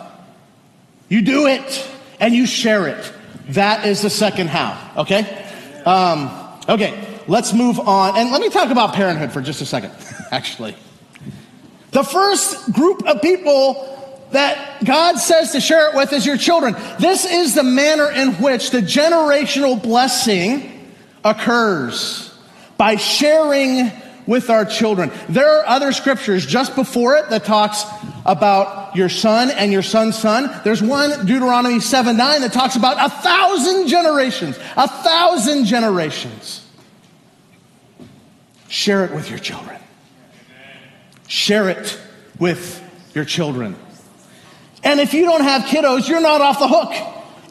You 1.08 1.22
do 1.22 1.48
it 1.48 1.90
and 2.20 2.34
you 2.34 2.46
share 2.46 2.88
it. 2.88 3.14
That 3.50 3.86
is 3.86 4.02
the 4.02 4.10
second 4.10 4.50
how. 4.50 5.02
Okay? 5.02 5.22
Um, 5.86 6.30
okay, 6.70 7.22
let's 7.28 7.54
move 7.54 7.80
on. 7.80 8.18
And 8.18 8.32
let 8.32 8.42
me 8.42 8.50
talk 8.50 8.70
about 8.70 8.94
parenthood 8.94 9.32
for 9.32 9.42
just 9.42 9.62
a 9.62 9.66
second, 9.66 9.92
actually. 10.32 10.76
The 11.92 12.04
first 12.04 12.72
group 12.72 13.06
of 13.06 13.22
people 13.22 13.88
that 14.32 14.84
God 14.86 15.18
says 15.18 15.52
to 15.52 15.62
share 15.62 15.90
it 15.90 15.96
with 15.96 16.14
is 16.14 16.26
your 16.26 16.38
children. 16.38 16.76
This 17.00 17.26
is 17.26 17.54
the 17.54 17.64
manner 17.64 18.10
in 18.10 18.34
which 18.36 18.72
the 18.72 18.80
generational 18.80 19.82
blessing 19.82 20.90
occurs 21.24 22.34
by 22.78 22.96
sharing 22.96 23.92
with 24.26 24.50
our 24.50 24.66
children. 24.66 25.12
There 25.28 25.60
are 25.60 25.66
other 25.66 25.92
scriptures 25.92 26.46
just 26.46 26.76
before 26.76 27.16
it 27.16 27.30
that 27.30 27.44
talks 27.44 27.84
about 28.26 28.96
your 28.96 29.10
son 29.10 29.50
and 29.52 29.72
your 29.72 29.82
son's 29.82 30.18
son. 30.18 30.50
There's 30.64 30.82
one, 30.82 31.26
Deuteronomy 31.26 31.80
7 31.80 32.16
9, 32.16 32.42
that 32.42 32.54
talks 32.54 32.76
about 32.76 32.98
a 33.06 33.10
thousand 33.10 33.88
generations. 33.88 34.58
A 34.78 34.88
thousand 34.88 35.66
generations. 35.66 36.66
Share 38.70 39.04
it 39.04 39.12
with 39.14 39.30
your 39.30 39.40
children. 39.40 39.78
Share 41.32 41.70
it 41.70 41.98
with 42.40 42.84
your 43.16 43.24
children. 43.24 43.78
And 44.84 45.00
if 45.00 45.14
you 45.14 45.24
don't 45.24 45.44
have 45.44 45.62
kiddos, 45.62 46.10
you're 46.10 46.20
not 46.20 46.42
off 46.42 46.60
the 46.60 46.68
hook. 46.68 46.94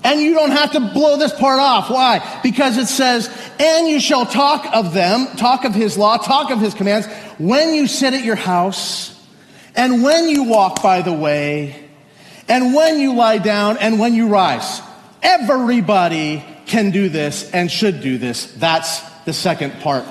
And 0.04 0.20
you 0.20 0.34
don't 0.34 0.50
have 0.50 0.72
to 0.72 0.80
blow 0.80 1.16
this 1.16 1.32
part 1.32 1.58
off. 1.58 1.88
Why? 1.88 2.40
Because 2.42 2.76
it 2.76 2.88
says, 2.88 3.30
and 3.58 3.88
you 3.88 3.98
shall 3.98 4.26
talk 4.26 4.66
of 4.74 4.92
them, 4.92 5.34
talk 5.38 5.64
of 5.64 5.74
his 5.74 5.96
law, 5.96 6.18
talk 6.18 6.50
of 6.50 6.60
his 6.60 6.74
commands, 6.74 7.06
when 7.38 7.72
you 7.72 7.86
sit 7.86 8.12
at 8.12 8.22
your 8.22 8.36
house, 8.36 9.18
and 9.74 10.02
when 10.02 10.28
you 10.28 10.42
walk 10.42 10.82
by 10.82 11.00
the 11.00 11.14
way, 11.14 11.88
and 12.48 12.74
when 12.74 13.00
you 13.00 13.14
lie 13.14 13.38
down, 13.38 13.78
and 13.78 13.98
when 13.98 14.12
you 14.12 14.28
rise. 14.28 14.82
Everybody 15.22 16.44
can 16.66 16.90
do 16.90 17.08
this 17.08 17.50
and 17.50 17.70
should 17.70 18.02
do 18.02 18.18
this. 18.18 18.44
That's 18.52 19.00
the 19.24 19.32
second 19.32 19.80
part 19.80 20.04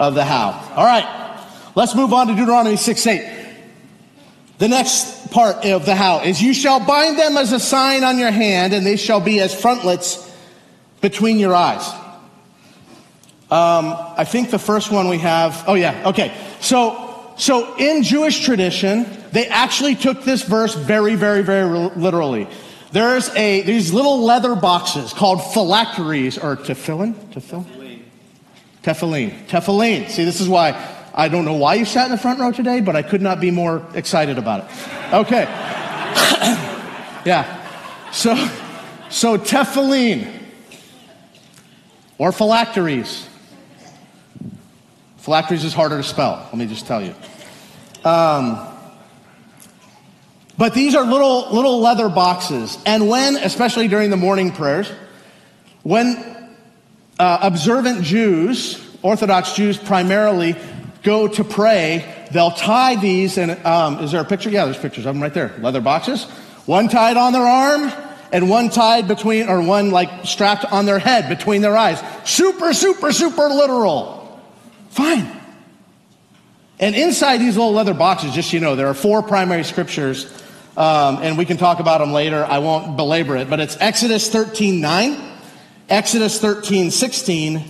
of 0.00 0.16
the 0.16 0.24
how. 0.24 0.50
All 0.74 0.84
right. 0.84 1.23
Let's 1.74 1.94
move 1.94 2.12
on 2.12 2.28
to 2.28 2.34
Deuteronomy 2.34 2.76
6 2.76 3.06
8. 3.06 3.44
The 4.58 4.68
next 4.68 5.32
part 5.32 5.64
of 5.64 5.84
the 5.84 5.96
how 5.96 6.20
is 6.20 6.40
you 6.40 6.54
shall 6.54 6.78
bind 6.78 7.18
them 7.18 7.36
as 7.36 7.52
a 7.52 7.58
sign 7.58 8.04
on 8.04 8.18
your 8.18 8.30
hand, 8.30 8.72
and 8.72 8.86
they 8.86 8.96
shall 8.96 9.20
be 9.20 9.40
as 9.40 9.52
frontlets 9.52 10.32
between 11.00 11.38
your 11.38 11.54
eyes. 11.54 11.86
Um, 13.50 13.94
I 14.16 14.24
think 14.24 14.50
the 14.50 14.58
first 14.58 14.90
one 14.90 15.08
we 15.08 15.18
have, 15.18 15.64
oh 15.66 15.74
yeah, 15.74 16.08
okay. 16.08 16.34
So, 16.60 17.34
so 17.36 17.76
in 17.76 18.04
Jewish 18.04 18.44
tradition, 18.44 19.06
they 19.32 19.48
actually 19.48 19.96
took 19.96 20.22
this 20.22 20.42
verse 20.42 20.74
very, 20.74 21.16
very, 21.16 21.42
very 21.42 21.66
literally. 21.66 22.46
There's 22.92 23.28
a, 23.30 23.62
these 23.62 23.92
little 23.92 24.20
leather 24.20 24.54
boxes 24.54 25.12
called 25.12 25.42
phylacteries, 25.52 26.38
or 26.38 26.56
tefillin? 26.56 27.14
Tefillin? 27.32 28.02
Tefillin. 28.84 29.46
Tefillin. 29.48 30.08
See, 30.10 30.24
this 30.24 30.40
is 30.40 30.48
why 30.48 30.72
I 31.16 31.28
don't 31.28 31.44
know 31.44 31.54
why 31.54 31.76
you 31.76 31.84
sat 31.84 32.06
in 32.06 32.10
the 32.10 32.18
front 32.18 32.40
row 32.40 32.50
today, 32.50 32.80
but 32.80 32.96
I 32.96 33.02
could 33.02 33.22
not 33.22 33.40
be 33.40 33.52
more 33.52 33.86
excited 33.94 34.36
about 34.36 34.64
it. 34.64 35.14
Okay. 35.14 35.42
yeah. 37.24 37.60
So, 38.10 38.34
so 39.10 39.38
tefillin 39.38 40.28
or 42.18 42.32
phylacteries. 42.32 43.28
Phylacteries 45.18 45.64
is 45.64 45.72
harder 45.72 45.98
to 45.98 46.02
spell, 46.02 46.46
let 46.46 46.56
me 46.56 46.66
just 46.66 46.86
tell 46.86 47.02
you. 47.02 47.14
Um, 48.04 48.58
but 50.58 50.74
these 50.74 50.94
are 50.94 51.04
little, 51.04 51.50
little 51.52 51.80
leather 51.80 52.08
boxes. 52.08 52.76
And 52.84 53.08
when, 53.08 53.36
especially 53.36 53.88
during 53.88 54.10
the 54.10 54.16
morning 54.16 54.52
prayers, 54.52 54.90
when 55.82 56.16
uh, 57.18 57.38
observant 57.40 58.02
Jews, 58.02 58.80
Orthodox 59.02 59.54
Jews 59.54 59.78
primarily, 59.78 60.56
go 61.04 61.28
to 61.28 61.44
pray, 61.44 62.26
they'll 62.32 62.50
tie 62.50 62.96
these, 62.96 63.38
and 63.38 63.52
um, 63.64 64.00
is 64.00 64.10
there 64.10 64.22
a 64.22 64.24
picture? 64.24 64.50
Yeah, 64.50 64.64
there's 64.64 64.78
pictures 64.78 65.06
of 65.06 65.14
them 65.14 65.22
right 65.22 65.32
there. 65.32 65.54
Leather 65.60 65.80
boxes. 65.80 66.24
One 66.66 66.88
tied 66.88 67.16
on 67.16 67.32
their 67.32 67.46
arm, 67.46 67.92
and 68.32 68.50
one 68.50 68.70
tied 68.70 69.06
between, 69.06 69.48
or 69.48 69.62
one 69.62 69.90
like 69.90 70.24
strapped 70.24 70.64
on 70.64 70.86
their 70.86 70.98
head 70.98 71.28
between 71.28 71.62
their 71.62 71.76
eyes. 71.76 72.02
Super, 72.24 72.72
super, 72.72 73.12
super 73.12 73.48
literal. 73.48 74.42
Fine. 74.90 75.30
And 76.80 76.96
inside 76.96 77.38
these 77.38 77.56
little 77.56 77.72
leather 77.72 77.94
boxes, 77.94 78.34
just 78.34 78.50
so 78.50 78.56
you 78.56 78.60
know, 78.60 78.74
there 78.74 78.88
are 78.88 78.94
four 78.94 79.22
primary 79.22 79.62
scriptures, 79.62 80.26
um, 80.76 81.18
and 81.22 81.38
we 81.38 81.44
can 81.44 81.58
talk 81.58 81.78
about 81.80 81.98
them 81.98 82.12
later. 82.12 82.44
I 82.44 82.58
won't 82.58 82.96
belabor 82.96 83.36
it, 83.36 83.48
but 83.48 83.60
it's 83.60 83.76
Exodus 83.78 84.28
13 84.30 84.80
9, 84.80 85.16
Exodus 85.88 86.40
13 86.40 86.90
16, 86.90 87.62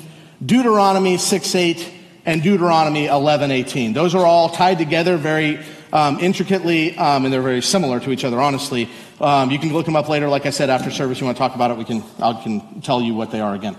Deuteronomy 0.44 1.18
6 1.18 1.54
8, 1.54 1.93
and 2.26 2.42
Deuteronomy 2.42 3.06
11:18. 3.06 3.92
Those 3.94 4.14
are 4.14 4.24
all 4.24 4.48
tied 4.48 4.78
together 4.78 5.16
very 5.16 5.60
um, 5.92 6.18
intricately, 6.20 6.96
um, 6.96 7.24
and 7.24 7.32
they're 7.32 7.42
very 7.42 7.62
similar 7.62 8.00
to 8.00 8.10
each 8.10 8.24
other. 8.24 8.40
Honestly, 8.40 8.88
um, 9.20 9.50
you 9.50 9.58
can 9.58 9.72
look 9.72 9.86
them 9.86 9.96
up 9.96 10.08
later. 10.08 10.28
Like 10.28 10.46
I 10.46 10.50
said, 10.50 10.70
after 10.70 10.90
service, 10.90 11.20
you 11.20 11.26
want 11.26 11.36
to 11.36 11.38
talk 11.38 11.54
about 11.54 11.70
it, 11.70 11.76
we 11.76 11.84
can 11.84 12.02
I 12.20 12.40
can 12.42 12.80
tell 12.80 13.00
you 13.00 13.14
what 13.14 13.30
they 13.30 13.40
are 13.40 13.54
again. 13.54 13.76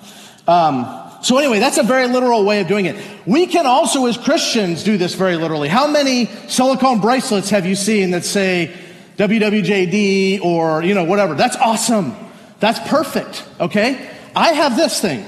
Um, 0.47 1.01
so 1.21 1.38
anyway, 1.38 1.60
that's 1.60 1.77
a 1.77 1.84
very 1.84 2.08
literal 2.08 2.45
way 2.45 2.62
of 2.62 2.67
doing 2.67 2.86
it. 2.86 2.95
We 3.25 3.47
can 3.47 3.65
also, 3.65 4.05
as 4.05 4.15
Christians, 4.15 4.84
do 4.84 4.95
this 4.97 5.15
very 5.15 5.38
literally. 5.38 5.67
How 5.67 5.88
many 5.88 6.27
silicone 6.47 7.01
bracelets 7.01 7.49
have 7.49 7.65
you 7.65 7.75
seen 7.75 8.12
that 8.12 8.23
say 8.23 8.71
WWJD 9.17 10.41
or 10.41 10.84
you 10.84 10.93
know 10.93 11.03
whatever? 11.03 11.34
That's 11.34 11.55
awesome. 11.58 12.15
That's 12.60 12.79
perfect. 12.88 13.43
Okay, 13.60 14.10
I 14.36 14.53
have 14.53 14.77
this 14.77 15.01
thing. 15.01 15.25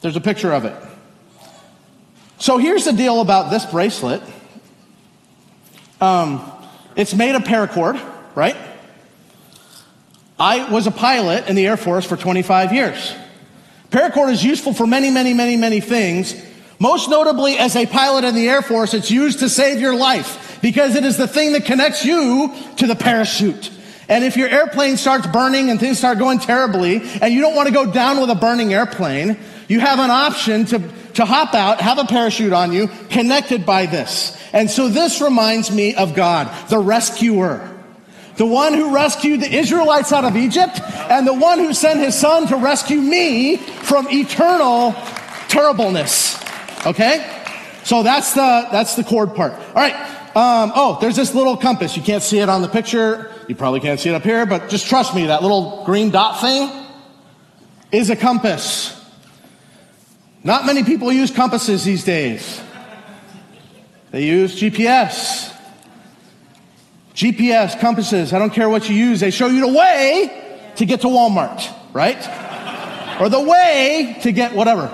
There's 0.00 0.16
a 0.16 0.20
picture 0.20 0.52
of 0.52 0.64
it. 0.64 0.74
So 2.38 2.58
here's 2.58 2.84
the 2.84 2.92
deal 2.92 3.20
about 3.20 3.50
this 3.50 3.66
bracelet. 3.66 4.22
Um, 6.00 6.50
it's 6.94 7.14
made 7.14 7.34
of 7.34 7.42
paracord, 7.42 8.00
right? 8.36 8.56
I 10.38 10.70
was 10.70 10.86
a 10.86 10.92
pilot 10.92 11.48
in 11.48 11.56
the 11.56 11.66
Air 11.66 11.76
Force 11.76 12.06
for 12.06 12.16
25 12.16 12.72
years. 12.72 13.14
Paracord 13.90 14.30
is 14.30 14.44
useful 14.44 14.72
for 14.72 14.86
many, 14.86 15.10
many, 15.10 15.34
many, 15.34 15.56
many 15.56 15.80
things. 15.80 16.40
Most 16.78 17.08
notably, 17.08 17.58
as 17.58 17.74
a 17.74 17.86
pilot 17.86 18.24
in 18.24 18.36
the 18.36 18.48
Air 18.48 18.62
Force, 18.62 18.94
it's 18.94 19.10
used 19.10 19.40
to 19.40 19.48
save 19.48 19.80
your 19.80 19.96
life 19.96 20.60
because 20.62 20.94
it 20.94 21.04
is 21.04 21.16
the 21.16 21.26
thing 21.26 21.52
that 21.54 21.64
connects 21.64 22.04
you 22.04 22.54
to 22.76 22.86
the 22.86 22.94
parachute. 22.94 23.72
And 24.08 24.24
if 24.24 24.36
your 24.36 24.48
airplane 24.48 24.96
starts 24.96 25.26
burning 25.26 25.70
and 25.70 25.80
things 25.80 25.98
start 25.98 26.18
going 26.18 26.38
terribly, 26.38 27.02
and 27.20 27.34
you 27.34 27.40
don't 27.40 27.56
want 27.56 27.66
to 27.66 27.74
go 27.74 27.90
down 27.90 28.20
with 28.20 28.30
a 28.30 28.34
burning 28.34 28.72
airplane, 28.72 29.36
you 29.68 29.80
have 29.80 29.98
an 29.98 30.10
option 30.10 30.64
to, 30.66 30.78
to 31.14 31.24
hop 31.24 31.54
out, 31.54 31.80
have 31.80 31.98
a 31.98 32.04
parachute 32.04 32.52
on 32.52 32.72
you, 32.72 32.88
connected 33.10 33.64
by 33.64 33.86
this. 33.86 34.36
And 34.52 34.70
so 34.70 34.88
this 34.88 35.20
reminds 35.20 35.70
me 35.70 35.94
of 35.94 36.14
God, 36.14 36.48
the 36.70 36.78
rescuer. 36.78 37.76
the 38.38 38.46
one 38.46 38.72
who 38.72 38.94
rescued 38.94 39.40
the 39.40 39.52
Israelites 39.52 40.12
out 40.12 40.24
of 40.24 40.36
Egypt, 40.36 40.80
and 41.10 41.26
the 41.26 41.34
one 41.34 41.58
who 41.58 41.74
sent 41.74 42.00
his 42.00 42.14
son 42.14 42.46
to 42.46 42.56
rescue 42.56 43.00
me 43.00 43.56
from 43.56 44.08
eternal 44.10 44.92
terribleness. 45.48 46.40
Okay? 46.86 47.34
So 47.82 48.02
that's 48.02 48.34
the, 48.34 48.68
that's 48.70 48.94
the 48.94 49.04
cord 49.04 49.34
part. 49.34 49.52
All 49.52 49.74
right. 49.74 49.94
Um, 50.36 50.72
oh, 50.74 50.98
there's 51.00 51.16
this 51.16 51.34
little 51.34 51.56
compass. 51.56 51.96
You 51.96 52.02
can't 52.02 52.22
see 52.22 52.38
it 52.38 52.48
on 52.48 52.62
the 52.62 52.68
picture. 52.68 53.32
You 53.48 53.56
probably 53.56 53.80
can't 53.80 53.98
see 53.98 54.08
it 54.08 54.14
up 54.14 54.22
here, 54.22 54.46
but 54.46 54.68
just 54.68 54.86
trust 54.86 55.14
me, 55.14 55.26
that 55.26 55.42
little 55.42 55.84
green 55.84 56.10
dot 56.10 56.40
thing 56.40 56.70
is 57.90 58.08
a 58.08 58.16
compass. 58.16 58.97
Not 60.48 60.64
many 60.64 60.82
people 60.82 61.12
use 61.12 61.30
compasses 61.30 61.84
these 61.84 62.04
days. 62.04 62.58
They 64.12 64.24
use 64.24 64.58
GPS. 64.58 65.54
GPS, 67.14 67.78
compasses, 67.78 68.32
I 68.32 68.38
don't 68.38 68.54
care 68.54 68.70
what 68.70 68.88
you 68.88 68.96
use, 68.96 69.20
they 69.20 69.30
show 69.30 69.48
you 69.48 69.60
the 69.60 69.78
way 69.78 70.70
to 70.76 70.86
get 70.86 71.02
to 71.02 71.08
Walmart, 71.08 71.70
right? 71.92 72.16
or 73.20 73.28
the 73.28 73.42
way 73.42 74.16
to 74.22 74.32
get 74.32 74.54
whatever. 74.54 74.88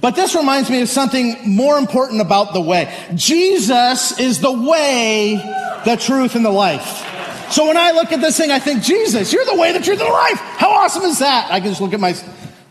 But 0.00 0.14
this 0.14 0.36
reminds 0.36 0.70
me 0.70 0.80
of 0.82 0.88
something 0.88 1.38
more 1.44 1.76
important 1.76 2.20
about 2.20 2.52
the 2.52 2.60
way. 2.60 2.94
Jesus 3.16 4.20
is 4.20 4.38
the 4.38 4.52
way, 4.52 5.40
the 5.84 5.96
truth, 5.96 6.36
and 6.36 6.44
the 6.44 6.50
life. 6.50 7.50
So 7.50 7.66
when 7.66 7.76
I 7.76 7.90
look 7.90 8.12
at 8.12 8.20
this 8.20 8.36
thing, 8.36 8.52
I 8.52 8.60
think, 8.60 8.84
Jesus, 8.84 9.32
you're 9.32 9.44
the 9.44 9.56
way, 9.56 9.72
the 9.72 9.80
truth, 9.80 9.98
and 9.98 10.08
the 10.08 10.12
life. 10.12 10.38
How 10.38 10.70
awesome 10.70 11.02
is 11.02 11.18
that? 11.18 11.50
I 11.50 11.58
can 11.58 11.70
just 11.70 11.80
look 11.80 11.94
at 11.94 12.00
my 12.00 12.14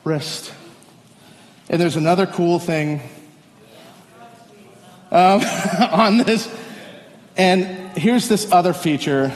wrist. 0.06 0.54
And 1.71 1.79
there's 1.79 1.95
another 1.95 2.27
cool 2.27 2.60
thing 2.60 2.99
um, 5.10 5.41
on 5.91 6.17
this. 6.17 6.53
And 7.38 7.97
here's 7.97 8.27
this 8.27 8.51
other 8.51 8.73
feature. 8.73 9.34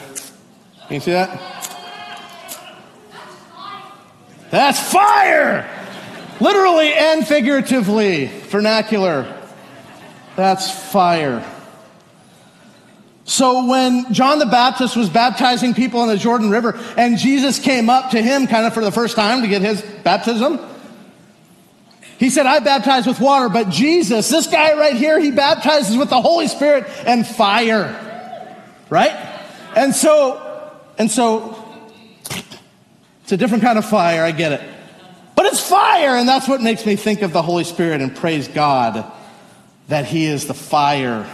Can 0.87 0.95
you 0.95 0.99
see 0.99 1.11
that? 1.11 1.39
That's 4.51 4.91
fire! 4.91 5.65
Literally 6.41 6.93
and 6.93 7.25
figuratively, 7.25 8.25
vernacular. 8.25 9.33
That's 10.35 10.69
fire. 10.91 11.49
So 13.23 13.65
when 13.65 14.13
John 14.13 14.39
the 14.39 14.45
Baptist 14.45 14.97
was 14.97 15.09
baptizing 15.09 15.73
people 15.73 16.03
in 16.03 16.09
the 16.09 16.17
Jordan 16.17 16.49
River 16.49 16.77
and 16.97 17.17
Jesus 17.17 17.59
came 17.59 17.89
up 17.89 18.11
to 18.11 18.21
him 18.21 18.45
kind 18.45 18.65
of 18.65 18.73
for 18.73 18.83
the 18.83 18.91
first 18.91 19.15
time 19.15 19.41
to 19.41 19.47
get 19.47 19.61
his 19.61 19.81
baptism, 20.03 20.59
he 22.17 22.29
said, 22.29 22.45
I 22.45 22.59
baptize 22.59 23.05
with 23.05 23.19
water, 23.19 23.49
but 23.49 23.69
Jesus, 23.69 24.29
this 24.29 24.47
guy 24.47 24.73
right 24.73 24.95
here, 24.95 25.19
he 25.19 25.31
baptizes 25.31 25.97
with 25.97 26.09
the 26.09 26.21
Holy 26.21 26.47
Spirit 26.47 26.85
and 27.05 27.27
fire. 27.27 28.01
Right? 28.89 29.15
And 29.75 29.93
so, 29.93 30.71
and 30.97 31.11
so, 31.11 31.61
it's 33.23 33.31
a 33.31 33.37
different 33.37 33.63
kind 33.63 33.77
of 33.77 33.85
fire, 33.85 34.23
I 34.23 34.31
get 34.31 34.53
it. 34.53 34.61
But 35.35 35.47
it's 35.47 35.59
fire, 35.59 36.15
and 36.15 36.27
that's 36.27 36.47
what 36.47 36.61
makes 36.61 36.85
me 36.85 36.95
think 36.95 37.21
of 37.21 37.33
the 37.33 37.41
Holy 37.41 37.65
Spirit 37.65 37.99
and 37.99 38.15
praise 38.15 38.47
God 38.47 39.11
that 39.89 40.05
He 40.05 40.25
is 40.25 40.47
the 40.47 40.53
fire 40.53 41.27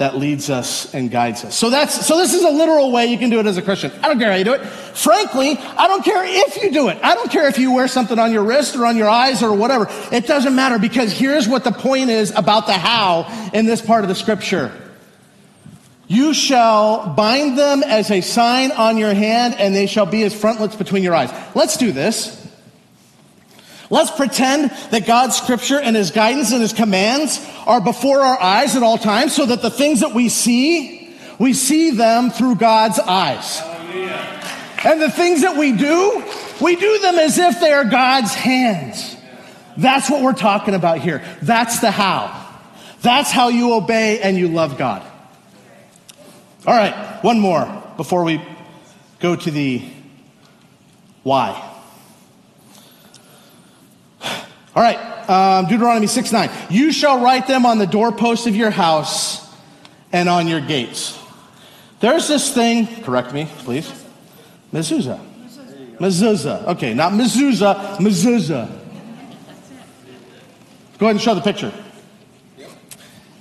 that 0.00 0.16
leads 0.16 0.48
us 0.48 0.94
and 0.94 1.10
guides 1.10 1.44
us. 1.44 1.54
So 1.54 1.68
that's, 1.68 2.06
so 2.06 2.16
this 2.16 2.32
is 2.32 2.42
a 2.42 2.48
literal 2.48 2.90
way 2.90 3.04
you 3.08 3.18
can 3.18 3.28
do 3.28 3.38
it 3.38 3.44
as 3.44 3.58
a 3.58 3.62
Christian. 3.62 3.92
I 4.02 4.08
don't 4.08 4.18
care 4.18 4.30
how 4.30 4.38
you 4.38 4.44
do 4.44 4.54
it. 4.54 4.64
Frankly, 4.64 5.58
I 5.58 5.88
don't 5.88 6.02
care 6.02 6.24
if 6.24 6.62
you 6.62 6.72
do 6.72 6.88
it. 6.88 6.96
I 7.02 7.14
don't 7.14 7.30
care 7.30 7.48
if 7.48 7.58
you 7.58 7.74
wear 7.74 7.86
something 7.86 8.18
on 8.18 8.32
your 8.32 8.42
wrist 8.42 8.76
or 8.76 8.86
on 8.86 8.96
your 8.96 9.10
eyes 9.10 9.42
or 9.42 9.52
whatever. 9.52 9.88
It 10.10 10.26
doesn't 10.26 10.56
matter 10.56 10.78
because 10.78 11.12
here's 11.12 11.46
what 11.46 11.64
the 11.64 11.70
point 11.70 12.08
is 12.08 12.30
about 12.30 12.66
the 12.66 12.72
how 12.72 13.50
in 13.52 13.66
this 13.66 13.82
part 13.82 14.02
of 14.02 14.08
the 14.08 14.14
scripture. 14.14 14.72
You 16.08 16.32
shall 16.32 17.10
bind 17.10 17.58
them 17.58 17.82
as 17.82 18.10
a 18.10 18.22
sign 18.22 18.72
on 18.72 18.96
your 18.96 19.12
hand 19.12 19.54
and 19.58 19.74
they 19.74 19.86
shall 19.86 20.06
be 20.06 20.22
as 20.22 20.34
frontlets 20.34 20.76
between 20.76 21.02
your 21.02 21.14
eyes. 21.14 21.30
Let's 21.54 21.76
do 21.76 21.92
this. 21.92 22.39
Let's 23.90 24.12
pretend 24.12 24.70
that 24.92 25.04
God's 25.04 25.36
scripture 25.36 25.80
and 25.80 25.96
his 25.96 26.12
guidance 26.12 26.52
and 26.52 26.62
his 26.62 26.72
commands 26.72 27.44
are 27.66 27.80
before 27.80 28.20
our 28.20 28.40
eyes 28.40 28.76
at 28.76 28.84
all 28.84 28.96
times 28.96 29.34
so 29.34 29.46
that 29.46 29.62
the 29.62 29.70
things 29.70 30.00
that 30.00 30.14
we 30.14 30.28
see, 30.28 31.16
we 31.40 31.52
see 31.52 31.90
them 31.90 32.30
through 32.30 32.54
God's 32.54 33.00
eyes. 33.00 33.60
And 34.84 35.02
the 35.02 35.10
things 35.10 35.42
that 35.42 35.56
we 35.56 35.72
do, 35.72 36.24
we 36.60 36.76
do 36.76 36.98
them 37.00 37.16
as 37.16 37.36
if 37.36 37.60
they 37.60 37.72
are 37.72 37.84
God's 37.84 38.32
hands. 38.32 39.16
That's 39.76 40.08
what 40.08 40.22
we're 40.22 40.32
talking 40.34 40.74
about 40.74 40.98
here. 40.98 41.24
That's 41.42 41.80
the 41.80 41.90
how. 41.90 42.48
That's 43.02 43.30
how 43.30 43.48
you 43.48 43.74
obey 43.74 44.20
and 44.20 44.36
you 44.36 44.48
love 44.48 44.78
God. 44.78 45.02
All 46.66 46.74
right, 46.74 47.18
one 47.24 47.40
more 47.40 47.82
before 47.96 48.22
we 48.22 48.40
go 49.18 49.34
to 49.34 49.50
the 49.50 49.82
why. 51.22 51.69
All 54.80 54.86
right, 54.86 55.28
um, 55.28 55.66
Deuteronomy 55.66 56.06
6 56.06 56.32
9. 56.32 56.50
You 56.70 56.90
shall 56.90 57.20
write 57.20 57.46
them 57.46 57.66
on 57.66 57.76
the 57.76 57.86
doorposts 57.86 58.46
of 58.46 58.56
your 58.56 58.70
house 58.70 59.46
and 60.10 60.26
on 60.26 60.48
your 60.48 60.62
gates. 60.62 61.18
There's 62.00 62.26
this 62.26 62.54
thing, 62.54 62.86
correct 63.02 63.34
me, 63.34 63.46
please. 63.58 63.92
Mezuzah. 64.72 65.20
Mezuzah. 65.98 66.64
Okay, 66.68 66.94
not 66.94 67.12
mezuzah, 67.12 67.98
mezuzah. 67.98 68.68
Go 70.96 71.06
ahead 71.06 71.16
and 71.16 71.20
show 71.20 71.34
the 71.34 71.42
picture. 71.42 71.74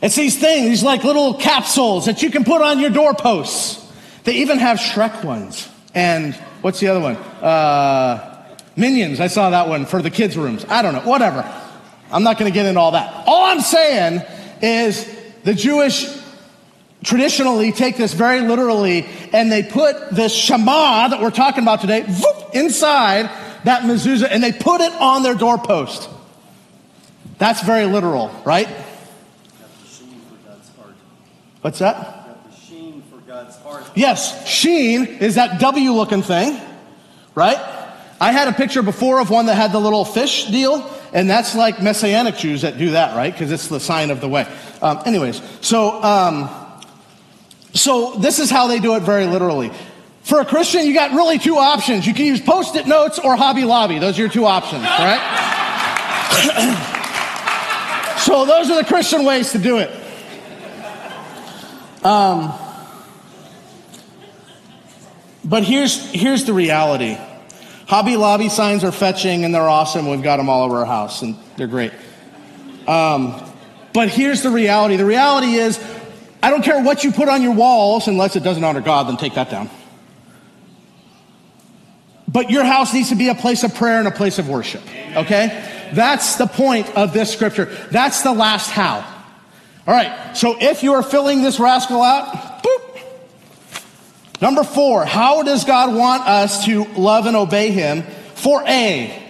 It's 0.02 0.16
these 0.16 0.38
things, 0.38 0.68
these 0.68 0.84
like 0.84 1.06
little 1.06 1.36
capsules 1.36 2.08
that 2.08 2.22
you 2.22 2.32
can 2.32 2.44
put 2.44 2.62
on 2.62 2.80
your 2.80 2.90
doorposts. 2.90 3.90
They 4.26 4.34
even 4.40 4.58
have 4.58 4.78
Shrek 4.78 5.24
ones. 5.24 5.70
And 5.96 6.36
what's 6.60 6.82
the 6.82 6.90
other 6.90 7.00
one? 7.00 7.16
Uh, 7.16 8.29
Minions, 8.76 9.20
I 9.20 9.28
saw 9.28 9.50
that 9.50 9.68
one 9.68 9.86
for 9.86 10.02
the 10.02 10.10
kids' 10.10 10.38
rooms. 10.38 10.66
I 10.70 10.82
don't 10.82 10.94
know, 10.94 11.02
whatever. 11.02 11.44
I'm 12.12 12.24
not 12.24 12.38
going 12.38 12.52
to 12.52 12.54
get 12.54 12.66
into 12.66 12.80
all 12.80 12.92
that. 12.92 13.28
All 13.28 13.46
I'm 13.46 13.62
saying 13.62 14.22
is 14.62 15.08
the 15.44 15.54
Jewish 15.54 16.08
traditionally 17.04 17.72
take 17.72 17.98
this 17.98 18.14
very 18.14 18.42
literally 18.42 19.06
and 19.32 19.52
they 19.52 19.64
put 19.64 20.10
this 20.12 20.34
Shema 20.34 21.08
that 21.10 21.22
we're 21.22 21.30
talking 21.30 21.64
about 21.64 21.82
today 21.82 22.02
whoop, 22.02 22.54
inside 22.54 23.30
that 23.64 23.84
mezuzah 23.84 24.28
and 24.30 24.44
they 24.44 24.52
put 24.52 24.82
it 24.82 24.92
on 24.94 25.24
their 25.24 25.36
doorpost. 25.36 26.10
That's 27.38 27.62
very 27.64 27.86
literal, 27.86 28.30
right? 28.46 28.68
What's 31.62 31.80
that? 31.80 32.16
Yes, 33.96 34.48
sheen 34.48 35.06
is 35.06 35.36
that 35.36 35.60
W 35.60 35.92
looking 35.92 36.22
thing, 36.22 36.60
right? 37.36 37.58
I 38.20 38.32
had 38.32 38.48
a 38.50 38.54
picture 38.54 38.82
before 38.82 39.20
of 39.20 39.30
one 39.30 39.46
that 39.46 39.56
had 39.56 39.72
the 39.72 39.80
little 39.80 40.04
fish 40.04 40.46
deal, 40.48 40.90
and 41.14 41.30
that's 41.30 41.56
like 41.56 41.82
Messianic 41.82 42.36
Jews 42.36 42.64
that 42.64 42.78
do 42.78 42.92
that, 42.92 43.16
right? 43.16 43.32
Because 43.32 43.52
it's 43.52 43.68
the 43.68 43.80
sign 43.80 44.12
of 44.12 44.20
the 44.20 44.28
way. 44.28 44.46
Um, 44.82 45.00
anyways, 45.06 45.42
so 45.62 46.04
um, 46.04 46.50
so 47.74 48.16
this 48.16 48.40
is 48.40 48.50
how 48.50 48.68
they 48.68 48.80
do 48.80 48.96
it 48.96 49.04
very 49.04 49.26
literally. 49.26 49.72
For 50.24 50.42
a 50.42 50.46
Christian, 50.46 50.86
you 50.86 50.94
got 50.94 51.12
really 51.12 51.40
two 51.40 51.58
options. 51.58 52.06
You 52.06 52.14
can 52.14 52.26
use 52.26 52.42
post-it 52.42 52.88
notes 52.88 53.20
or 53.20 53.36
Hobby 53.36 53.64
Lobby. 53.64 54.00
Those 54.00 54.18
are 54.18 54.22
your 54.22 54.30
two 54.30 54.46
options, 54.46 54.84
right? 54.84 55.20
so 58.20 58.46
those 58.46 58.70
are 58.70 58.76
the 58.82 58.88
Christian 58.88 59.24
ways 59.24 59.54
to 59.54 59.58
do 59.58 59.78
it. 59.78 59.90
Um, 62.04 62.54
but 65.44 65.64
here's 65.64 66.12
here's 66.12 66.44
the 66.44 66.54
reality. 66.54 67.18
Hobby 67.90 68.18
Lobby 68.18 68.50
signs 68.50 68.84
are 68.84 68.92
fetching 68.92 69.44
and 69.44 69.54
they're 69.54 69.68
awesome. 69.68 70.08
We've 70.08 70.22
got 70.22 70.38
them 70.38 70.48
all 70.48 70.64
over 70.64 70.78
our 70.78 70.86
house 70.86 71.24
and 71.24 71.36
they're 71.58 71.66
great. 71.66 71.92
Um, 72.88 73.44
but 73.94 74.10
here's 74.10 74.44
the 74.44 74.52
reality 74.52 74.96
the 74.96 75.06
reality 75.06 75.56
is, 75.56 75.84
I 76.44 76.52
don't 76.52 76.62
care 76.62 76.84
what 76.84 77.04
you 77.04 77.12
put 77.12 77.30
on 77.30 77.42
your 77.42 77.56
walls 77.56 78.08
unless 78.08 78.36
it 78.36 78.44
doesn't 78.44 78.64
honor 78.64 78.82
God, 78.82 79.08
then 79.08 79.18
take 79.18 79.34
that 79.34 79.50
down. 79.50 79.72
But 82.28 82.52
your 82.52 82.64
house 82.64 82.94
needs 82.94 83.10
to 83.10 83.16
be 83.16 83.30
a 83.30 83.36
place 83.36 83.64
of 83.64 83.74
prayer 83.74 83.98
and 83.98 84.08
a 84.08 84.12
place 84.12 84.38
of 84.38 84.48
worship. 84.48 84.84
Okay? 85.16 85.90
That's 85.94 86.36
the 86.36 86.46
point 86.46 86.96
of 86.96 87.12
this 87.12 87.34
scripture. 87.34 87.66
That's 87.90 88.22
the 88.22 88.34
last 88.34 88.70
how. 88.70 88.98
All 89.88 89.96
right. 89.96 90.38
So 90.38 90.56
if 90.62 90.84
you 90.84 90.94
are 90.94 91.02
filling 91.02 91.42
this 91.42 91.60
rascal 91.60 92.04
out, 92.04 92.49
Number 94.42 94.64
four, 94.64 95.06
how 95.06 95.44
does 95.44 95.66
God 95.66 95.94
want 95.94 96.24
us 96.28 96.66
to 96.66 96.86
love 96.94 97.26
and 97.26 97.36
obey 97.36 97.72
Him? 97.72 98.04
For 98.36 98.64
A, 98.66 99.22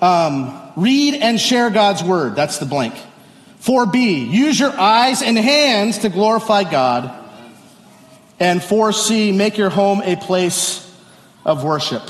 um, 0.00 0.60
read 0.76 1.14
and 1.14 1.40
share 1.40 1.70
God's 1.70 2.02
word. 2.02 2.36
That's 2.36 2.58
the 2.58 2.66
blank. 2.66 2.94
For 3.58 3.86
B, 3.86 4.24
use 4.24 4.60
your 4.60 4.70
eyes 4.78 5.22
and 5.22 5.36
hands 5.36 5.98
to 5.98 6.08
glorify 6.08 6.70
God. 6.70 7.24
And 8.38 8.62
for 8.62 8.92
C, 8.92 9.32
make 9.32 9.56
your 9.56 9.70
home 9.70 10.02
a 10.02 10.16
place 10.16 10.82
of 11.44 11.64
worship. 11.64 12.02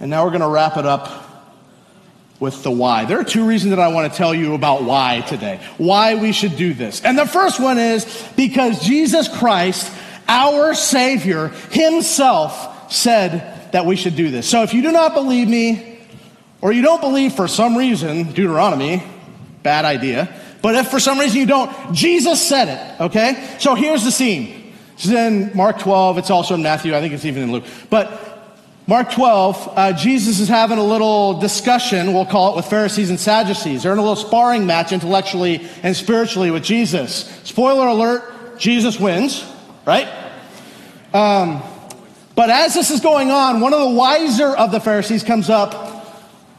And 0.00 0.10
now 0.10 0.24
we're 0.24 0.30
going 0.30 0.40
to 0.40 0.48
wrap 0.48 0.78
it 0.78 0.86
up 0.86 1.26
with 2.40 2.62
the 2.62 2.70
why. 2.70 3.04
There 3.04 3.20
are 3.20 3.24
two 3.24 3.46
reasons 3.46 3.70
that 3.70 3.78
I 3.78 3.88
want 3.88 4.10
to 4.10 4.16
tell 4.16 4.34
you 4.34 4.54
about 4.54 4.82
why 4.82 5.20
today. 5.20 5.60
Why 5.76 6.14
we 6.14 6.32
should 6.32 6.56
do 6.56 6.72
this. 6.72 7.04
And 7.04 7.18
the 7.18 7.26
first 7.26 7.60
one 7.60 7.78
is 7.78 8.26
because 8.34 8.82
Jesus 8.82 9.28
Christ 9.28 9.92
our 10.30 10.74
Savior 10.74 11.48
himself 11.72 12.92
said 12.92 13.72
that 13.72 13.84
we 13.84 13.96
should 13.96 14.14
do 14.14 14.30
this. 14.30 14.48
So 14.48 14.62
if 14.62 14.72
you 14.72 14.80
do 14.80 14.92
not 14.92 15.12
believe 15.12 15.48
me, 15.48 15.98
or 16.62 16.72
you 16.72 16.82
don't 16.82 17.00
believe 17.00 17.34
for 17.34 17.48
some 17.48 17.76
reason 17.76 18.24
Deuteronomy, 18.32 19.02
bad 19.62 19.84
idea. 19.84 20.32
But 20.62 20.76
if 20.76 20.88
for 20.88 21.00
some 21.00 21.18
reason 21.18 21.40
you 21.40 21.46
don't, 21.46 21.94
Jesus 21.94 22.46
said 22.46 22.68
it, 22.68 23.00
okay? 23.00 23.56
So 23.58 23.74
here's 23.74 24.04
the 24.04 24.12
scene. 24.12 24.72
It's 24.94 25.08
in 25.08 25.50
Mark 25.54 25.78
12. 25.80 26.18
It's 26.18 26.30
also 26.30 26.54
in 26.54 26.62
Matthew. 26.62 26.94
I 26.94 27.00
think 27.00 27.14
it's 27.14 27.24
even 27.24 27.42
in 27.42 27.52
Luke. 27.52 27.64
But 27.88 28.30
Mark 28.86 29.10
12, 29.10 29.72
uh, 29.74 29.92
Jesus 29.94 30.38
is 30.38 30.48
having 30.48 30.78
a 30.78 30.84
little 30.84 31.40
discussion, 31.40 32.12
we'll 32.12 32.26
call 32.26 32.52
it, 32.52 32.56
with 32.56 32.66
Pharisees 32.66 33.08
and 33.08 33.18
Sadducees. 33.18 33.82
They're 33.82 33.92
in 33.92 33.98
a 33.98 34.02
little 34.02 34.16
sparring 34.16 34.66
match 34.66 34.92
intellectually 34.92 35.66
and 35.82 35.96
spiritually 35.96 36.50
with 36.50 36.62
Jesus. 36.62 37.24
Spoiler 37.44 37.86
alert, 37.86 38.58
Jesus 38.58 39.00
wins, 39.00 39.42
right? 39.86 40.08
Um, 41.12 41.62
but 42.34 42.50
as 42.50 42.74
this 42.74 42.90
is 42.90 43.00
going 43.00 43.30
on, 43.30 43.60
one 43.60 43.72
of 43.72 43.80
the 43.80 43.94
wiser 43.94 44.48
of 44.48 44.72
the 44.72 44.80
Pharisees 44.80 45.22
comes 45.22 45.50
up 45.50 45.90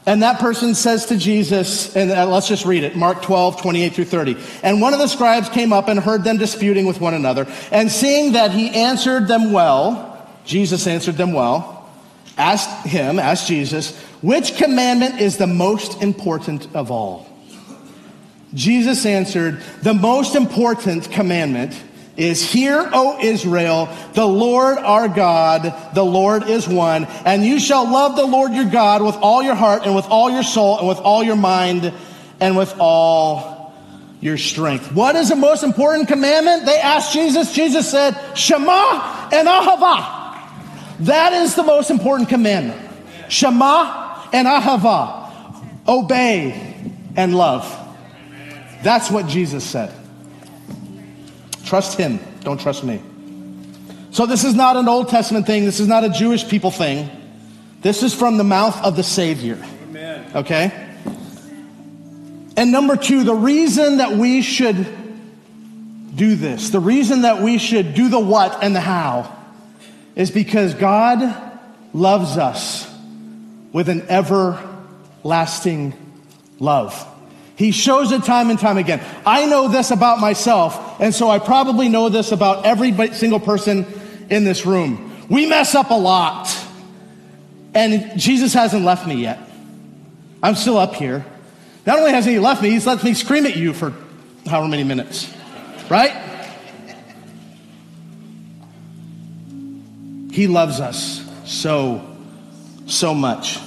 and 0.04 0.22
that 0.22 0.40
person 0.40 0.74
says 0.74 1.06
to 1.06 1.16
Jesus, 1.16 1.94
and 1.94 2.10
uh, 2.10 2.26
let's 2.26 2.48
just 2.48 2.64
read 2.64 2.82
it, 2.82 2.96
Mark 2.96 3.22
12, 3.22 3.62
28 3.62 3.94
through 3.94 4.04
30. 4.06 4.36
And 4.64 4.80
one 4.80 4.92
of 4.92 4.98
the 4.98 5.06
scribes 5.06 5.48
came 5.48 5.72
up 5.72 5.86
and 5.86 5.98
heard 5.98 6.24
them 6.24 6.38
disputing 6.38 6.86
with 6.86 7.00
one 7.00 7.14
another. 7.14 7.46
And 7.70 7.90
seeing 7.90 8.32
that 8.32 8.50
he 8.50 8.68
answered 8.70 9.28
them 9.28 9.52
well, 9.52 10.28
Jesus 10.44 10.88
answered 10.88 11.16
them 11.16 11.32
well, 11.32 11.88
asked 12.36 12.84
him, 12.84 13.20
asked 13.20 13.46
Jesus, 13.46 13.96
which 14.22 14.56
commandment 14.56 15.20
is 15.20 15.36
the 15.36 15.46
most 15.46 16.02
important 16.02 16.66
of 16.74 16.90
all? 16.90 17.28
Jesus 18.54 19.06
answered, 19.06 19.62
the 19.82 19.94
most 19.94 20.34
important 20.34 21.12
commandment 21.12 21.80
is 22.16 22.42
Hear, 22.42 22.88
O 22.92 23.18
Israel, 23.20 23.88
the 24.14 24.26
Lord 24.26 24.78
our 24.78 25.08
God, 25.08 25.74
the 25.94 26.04
Lord 26.04 26.48
is 26.48 26.68
one, 26.68 27.04
and 27.24 27.44
you 27.44 27.58
shall 27.58 27.90
love 27.90 28.16
the 28.16 28.26
Lord 28.26 28.52
your 28.52 28.66
God 28.66 29.02
with 29.02 29.16
all 29.16 29.42
your 29.42 29.54
heart 29.54 29.82
and 29.84 29.94
with 29.94 30.06
all 30.06 30.30
your 30.30 30.42
soul 30.42 30.78
and 30.78 30.88
with 30.88 30.98
all 30.98 31.22
your 31.22 31.36
mind 31.36 31.92
and 32.40 32.56
with 32.56 32.74
all 32.78 33.72
your 34.20 34.38
strength. 34.38 34.92
What 34.92 35.16
is 35.16 35.30
the 35.30 35.36
most 35.36 35.62
important 35.64 36.08
commandment? 36.08 36.66
They 36.66 36.78
asked 36.78 37.12
Jesus. 37.12 37.52
Jesus 37.52 37.90
said, 37.90 38.12
Shema 38.34 39.28
and 39.32 39.48
Ahava. 39.48 40.20
That 41.00 41.32
is 41.32 41.54
the 41.54 41.64
most 41.64 41.90
important 41.90 42.28
commandment. 42.28 42.80
Shema 43.28 44.28
and 44.32 44.46
Ahava. 44.46 45.30
Obey 45.88 46.94
and 47.16 47.34
love. 47.34 47.78
That's 48.82 49.10
what 49.10 49.26
Jesus 49.26 49.64
said. 49.64 49.92
Trust 51.72 51.96
him. 51.96 52.20
Don't 52.40 52.60
trust 52.60 52.84
me. 52.84 53.00
So 54.10 54.26
this 54.26 54.44
is 54.44 54.54
not 54.54 54.76
an 54.76 54.90
Old 54.90 55.08
Testament 55.08 55.46
thing. 55.46 55.64
This 55.64 55.80
is 55.80 55.88
not 55.88 56.04
a 56.04 56.10
Jewish 56.10 56.46
people 56.46 56.70
thing. 56.70 57.08
This 57.80 58.02
is 58.02 58.14
from 58.14 58.36
the 58.36 58.44
mouth 58.44 58.78
of 58.84 58.94
the 58.94 59.02
Savior. 59.02 59.58
Amen. 59.84 60.30
Okay? 60.34 60.70
And 62.58 62.72
number 62.72 62.94
two, 62.94 63.24
the 63.24 63.34
reason 63.34 63.96
that 63.96 64.12
we 64.12 64.42
should 64.42 64.86
do 66.14 66.34
this, 66.36 66.68
the 66.68 66.78
reason 66.78 67.22
that 67.22 67.40
we 67.40 67.56
should 67.56 67.94
do 67.94 68.10
the 68.10 68.20
what 68.20 68.62
and 68.62 68.76
the 68.76 68.80
how, 68.80 69.34
is 70.14 70.30
because 70.30 70.74
God 70.74 71.34
loves 71.94 72.36
us 72.36 72.86
with 73.72 73.88
an 73.88 74.02
everlasting 74.10 75.94
love. 76.58 77.08
He 77.62 77.70
shows 77.70 78.10
it 78.10 78.24
time 78.24 78.50
and 78.50 78.58
time 78.58 78.76
again. 78.76 79.00
I 79.24 79.46
know 79.46 79.68
this 79.68 79.92
about 79.92 80.18
myself, 80.18 81.00
and 81.00 81.14
so 81.14 81.30
I 81.30 81.38
probably 81.38 81.88
know 81.88 82.08
this 82.08 82.32
about 82.32 82.66
every 82.66 82.92
single 83.12 83.38
person 83.38 83.86
in 84.28 84.42
this 84.42 84.66
room. 84.66 85.28
We 85.28 85.46
mess 85.46 85.76
up 85.76 85.90
a 85.90 85.94
lot, 85.94 86.52
and 87.72 88.18
Jesus 88.18 88.52
hasn't 88.52 88.84
left 88.84 89.06
me 89.06 89.14
yet. 89.14 89.38
I'm 90.42 90.56
still 90.56 90.76
up 90.76 90.96
here. 90.96 91.24
Not 91.86 92.00
only 92.00 92.10
hasn't 92.10 92.32
he 92.32 92.40
left 92.40 92.64
me, 92.64 92.70
he's 92.70 92.84
let 92.84 93.04
me 93.04 93.14
scream 93.14 93.46
at 93.46 93.54
you 93.54 93.72
for 93.72 93.94
however 94.44 94.66
many 94.66 94.82
minutes, 94.82 95.32
right? 95.88 96.10
He 100.32 100.48
loves 100.48 100.80
us 100.80 101.24
so, 101.44 102.04
so 102.86 103.14
much. 103.14 103.60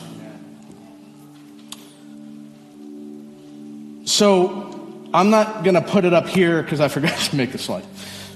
So 4.06 5.08
I'm 5.14 5.30
not 5.30 5.64
going 5.64 5.76
to 5.76 5.82
put 5.82 6.06
it 6.06 6.14
up 6.14 6.28
here 6.28 6.62
because 6.64 6.80
I 6.80 6.88
forgot 6.90 7.18
to 7.18 7.36
make 7.36 7.52
the 7.52 7.58
slide. 7.58 7.86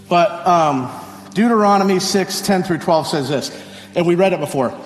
But 0.09 0.45
um, 0.45 0.91
Deuteronomy 1.33 1.99
6, 1.99 2.41
10 2.41 2.63
through 2.63 2.79
12 2.79 3.07
says 3.07 3.29
this, 3.29 3.65
and 3.95 4.05
we 4.05 4.15
read 4.15 4.33
it 4.33 4.39
before. 4.39 4.77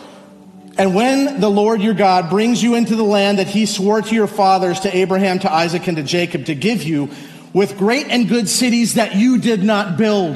And 0.77 0.95
when 0.95 1.39
the 1.39 1.49
Lord 1.49 1.81
your 1.81 1.93
God 1.93 2.29
brings 2.29 2.63
you 2.63 2.75
into 2.75 2.95
the 2.95 3.03
land 3.03 3.37
that 3.37 3.47
he 3.47 3.65
swore 3.65 4.01
to 4.01 4.15
your 4.15 4.27
fathers, 4.27 4.81
to 4.81 4.95
Abraham, 4.95 5.39
to 5.39 5.51
Isaac, 5.51 5.87
and 5.87 5.97
to 5.97 6.03
Jacob, 6.03 6.45
to 6.45 6.55
give 6.55 6.83
you, 6.83 7.09
with 7.53 7.77
great 7.77 8.07
and 8.07 8.27
good 8.27 8.49
cities 8.49 8.95
that 8.95 9.15
you 9.15 9.37
did 9.37 9.63
not 9.63 9.97
build, 9.97 10.35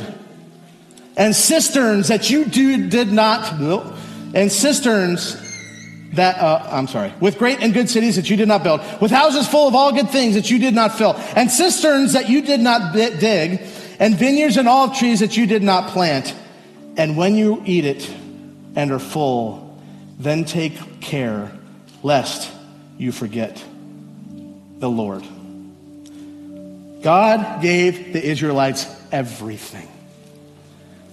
and 1.18 1.36
cisterns 1.36 2.10
that 2.10 2.30
you 2.30 2.46
do, 2.46 2.88
did 2.88 3.12
not 3.12 3.60
and 4.36 4.52
cisterns 4.52 5.47
that, 6.14 6.38
uh, 6.38 6.68
I'm 6.72 6.88
sorry, 6.88 7.14
with 7.20 7.38
great 7.38 7.62
and 7.62 7.74
good 7.74 7.90
cities 7.90 8.16
that 8.16 8.30
you 8.30 8.38
did 8.38 8.48
not 8.48 8.64
build, 8.64 8.82
with 9.02 9.12
houses 9.12 9.48
full 9.48 9.68
of 9.68 9.76
all 9.76 9.92
good 9.94 10.10
things 10.10 10.36
that 10.36 10.50
you 10.50 10.60
did 10.60 10.74
not 10.74 10.98
fill, 10.98 11.16
and 11.36 11.52
cisterns 11.52 12.14
that 12.14 12.30
you 12.30 12.42
did 12.42 12.60
not 12.60 12.94
dig, 12.94 13.62
and 14.00 14.16
vineyards 14.16 14.58
and 14.58 14.68
olive 14.68 14.96
trees 14.96 15.20
that 15.20 15.38
you 15.38 15.46
did 15.46 15.64
not 15.64 15.90
plant. 15.90 16.34
And 16.98 17.18
when 17.18 17.36
you 17.36 17.62
eat 17.66 17.86
it 17.86 18.10
and 18.76 18.92
are 18.92 19.00
full, 19.00 19.80
then 20.18 20.46
take 20.46 21.02
care 21.02 21.52
lest 22.04 22.52
you 22.98 23.12
forget 23.12 23.64
the 24.80 24.90
Lord. 24.90 25.24
God 27.02 27.62
gave 27.62 28.14
the 28.14 28.26
Israelites 28.26 28.88
everything. 29.12 29.88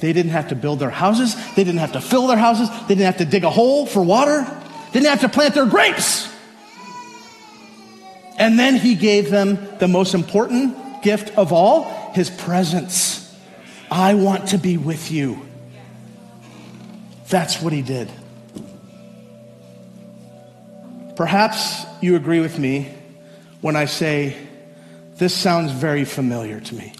They 0.01 0.13
didn't 0.13 0.33
have 0.33 0.49
to 0.49 0.55
build 0.55 0.81
their 0.81 0.91
houses. 0.91 1.35
They 1.55 1.65
didn't 1.65 1.81
have 1.81 1.93
to 1.93 2.01
fill 2.01 2.27
their 2.27 2.37
houses. 2.37 2.69
They 2.83 2.95
didn't 2.95 3.07
have 3.07 3.19
to 3.19 3.25
dig 3.25 3.45
a 3.45 3.51
hole 3.51 3.87
for 3.87 4.03
water 4.03 4.47
didn't 4.95 5.09
have 5.09 5.23
to 5.23 5.29
plant 5.29 5.55
their 5.55 5.67
grapes. 5.67 6.33
And 8.39 8.57
then 8.57 8.77
he 8.77 8.95
gave 8.95 9.29
them 9.29 9.59
the 9.79 9.89
most 9.89 10.15
important 10.15 11.03
gift 11.03 11.37
of 11.37 11.53
all 11.53 12.13
his 12.13 12.31
presence. 12.31 13.21
I 13.91 14.15
want 14.15 14.51
to 14.51 14.59
be 14.59 14.77
with 14.77 15.11
you. 15.11 15.45
That's 17.29 17.61
what 17.61 17.73
he 17.73 17.83
did. 17.83 18.09
Perhaps 21.17 21.85
you 22.01 22.15
agree 22.15 22.39
with 22.39 22.57
me 22.57 22.95
when 23.63 23.75
I 23.75 23.87
say, 23.87 24.37
this 25.17 25.35
sounds 25.35 25.73
very 25.73 26.05
familiar 26.05 26.61
to 26.61 26.75
me. 26.75 26.93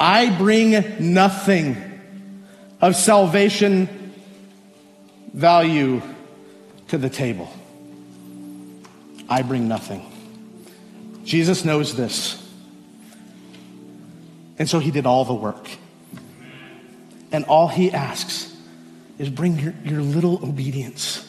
I 0.00 0.36
bring 0.36 1.12
nothing 1.14 1.76
of 2.80 2.96
salvation 2.96 4.05
value 5.36 6.00
to 6.88 6.96
the 6.96 7.10
table. 7.10 7.52
I 9.28 9.42
bring 9.42 9.68
nothing. 9.68 10.04
Jesus 11.24 11.64
knows 11.64 11.94
this. 11.94 12.42
And 14.58 14.68
so 14.68 14.78
he 14.78 14.90
did 14.90 15.04
all 15.04 15.26
the 15.26 15.34
work. 15.34 15.68
And 17.30 17.44
all 17.44 17.68
he 17.68 17.92
asks 17.92 18.56
is 19.18 19.28
bring 19.28 19.58
your, 19.58 19.74
your 19.84 20.00
little 20.00 20.42
obedience 20.42 21.22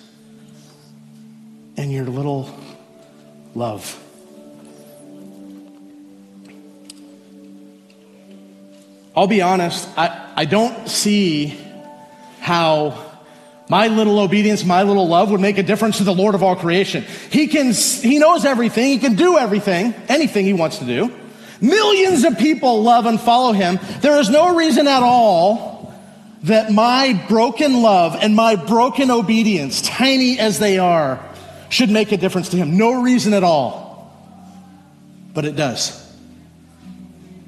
and 1.76 1.92
your 1.92 2.06
little 2.06 2.58
love. 3.56 4.02
I'll 9.14 9.28
be 9.28 9.42
honest, 9.42 9.90
I, 9.98 10.32
I 10.36 10.46
don't 10.46 10.88
see 10.88 11.60
how 12.40 13.07
my 13.70 13.88
little 13.88 14.20
obedience, 14.20 14.64
my 14.64 14.84
little 14.84 15.08
love 15.08 15.30
would 15.32 15.42
make 15.42 15.58
a 15.58 15.64
difference 15.64 15.98
to 15.98 16.04
the 16.04 16.14
Lord 16.14 16.36
of 16.36 16.44
all 16.44 16.56
creation. 16.56 17.04
He 17.30 17.48
can, 17.48 17.74
he 17.74 18.18
knows 18.18 18.46
everything. 18.46 18.92
He 18.92 18.98
can 18.98 19.16
do 19.16 19.38
everything, 19.38 19.94
anything 20.08 20.46
he 20.46 20.54
wants 20.54 20.80
to 20.80 20.86
do. 20.86 21.14
Millions 21.60 22.24
of 22.24 22.38
people 22.38 22.84
love 22.84 23.06
and 23.06 23.20
follow 23.20 23.52
him. 23.52 23.80
There 24.02 24.20
is 24.20 24.30
no 24.30 24.56
reason 24.56 24.88
at 24.88 25.04
all 25.04 25.94
that 26.44 26.72
my 26.72 27.26
broken 27.28 27.82
love 27.82 28.16
and 28.22 28.36
my 28.36 28.56
broken 28.56 29.12
obedience, 29.12 29.82
tiny 29.82 30.40
as 30.40 30.60
they 30.60 30.78
are, 30.78 31.24
should 31.70 31.90
make 31.90 32.12
a 32.12 32.18
difference 32.18 32.50
to 32.50 32.58
him. 32.58 32.78
No 32.78 33.02
reason 33.02 33.34
at 33.34 33.44
all. 33.44 34.16
But 35.34 35.46
it 35.46 35.56
does. 35.56 36.04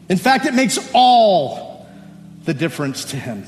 In 0.10 0.18
fact, 0.18 0.46
it 0.46 0.54
makes 0.54 0.80
all 0.94 1.88
the 2.44 2.54
difference 2.54 3.06
to 3.06 3.16
him. 3.16 3.46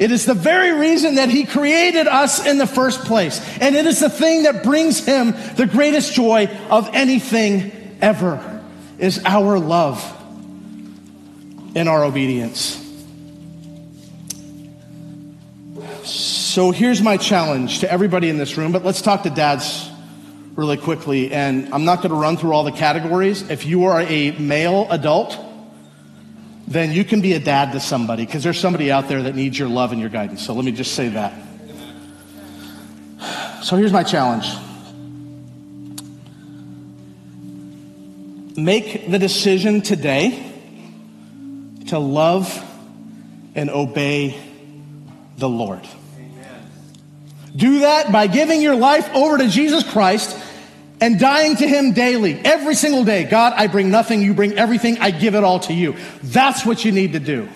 It 0.00 0.10
is 0.10 0.24
the 0.24 0.32
very 0.32 0.72
reason 0.72 1.16
that 1.16 1.28
he 1.28 1.44
created 1.44 2.06
us 2.06 2.46
in 2.46 2.56
the 2.56 2.66
first 2.66 3.04
place. 3.04 3.38
And 3.60 3.76
it 3.76 3.84
is 3.84 4.00
the 4.00 4.08
thing 4.08 4.44
that 4.44 4.64
brings 4.64 5.04
him 5.04 5.34
the 5.56 5.68
greatest 5.70 6.14
joy 6.14 6.46
of 6.70 6.88
anything 6.94 7.70
ever 8.00 8.62
is 8.98 9.20
our 9.26 9.58
love 9.58 10.02
in 11.74 11.86
our 11.86 12.02
obedience. 12.02 12.78
So 16.04 16.70
here's 16.70 17.02
my 17.02 17.18
challenge 17.18 17.80
to 17.80 17.92
everybody 17.92 18.30
in 18.30 18.38
this 18.38 18.56
room, 18.56 18.72
but 18.72 18.82
let's 18.82 19.02
talk 19.02 19.24
to 19.24 19.30
dads 19.30 19.86
really 20.56 20.78
quickly. 20.78 21.30
And 21.30 21.74
I'm 21.74 21.84
not 21.84 21.98
going 21.98 22.08
to 22.08 22.16
run 22.16 22.38
through 22.38 22.54
all 22.54 22.64
the 22.64 22.72
categories. 22.72 23.50
If 23.50 23.66
you 23.66 23.84
are 23.84 24.00
a 24.00 24.30
male 24.32 24.86
adult, 24.90 25.38
then 26.70 26.92
you 26.92 27.04
can 27.04 27.20
be 27.20 27.32
a 27.32 27.40
dad 27.40 27.72
to 27.72 27.80
somebody 27.80 28.24
because 28.24 28.44
there's 28.44 28.58
somebody 28.58 28.92
out 28.92 29.08
there 29.08 29.24
that 29.24 29.34
needs 29.34 29.58
your 29.58 29.68
love 29.68 29.90
and 29.90 30.00
your 30.00 30.08
guidance. 30.08 30.46
So 30.46 30.54
let 30.54 30.64
me 30.64 30.70
just 30.70 30.94
say 30.94 31.08
that. 31.08 31.34
So 33.64 33.76
here's 33.76 33.92
my 33.92 34.04
challenge 34.04 34.46
make 38.56 39.10
the 39.10 39.18
decision 39.18 39.80
today 39.80 40.46
to 41.88 41.98
love 41.98 42.64
and 43.54 43.68
obey 43.68 44.40
the 45.38 45.48
Lord. 45.48 45.86
Do 47.56 47.80
that 47.80 48.12
by 48.12 48.28
giving 48.28 48.62
your 48.62 48.76
life 48.76 49.12
over 49.12 49.38
to 49.38 49.48
Jesus 49.48 49.82
Christ 49.90 50.36
and 51.00 51.18
dying 51.18 51.56
to 51.56 51.66
Him 51.66 51.92
daily, 51.92 52.40
every 52.44 52.74
single 52.74 53.04
day. 53.04 53.24
God, 53.24 53.54
I 53.56 53.66
bring 53.66 53.90
nothing, 53.90 54.22
you 54.22 54.34
bring 54.34 54.58
everything, 54.58 54.98
I 54.98 55.10
give 55.10 55.34
it 55.34 55.44
all 55.44 55.60
to 55.60 55.72
you. 55.72 55.96
That's 56.22 56.66
what 56.66 56.84
you 56.84 56.92
need 56.92 57.14
to 57.14 57.20
do. 57.20 57.48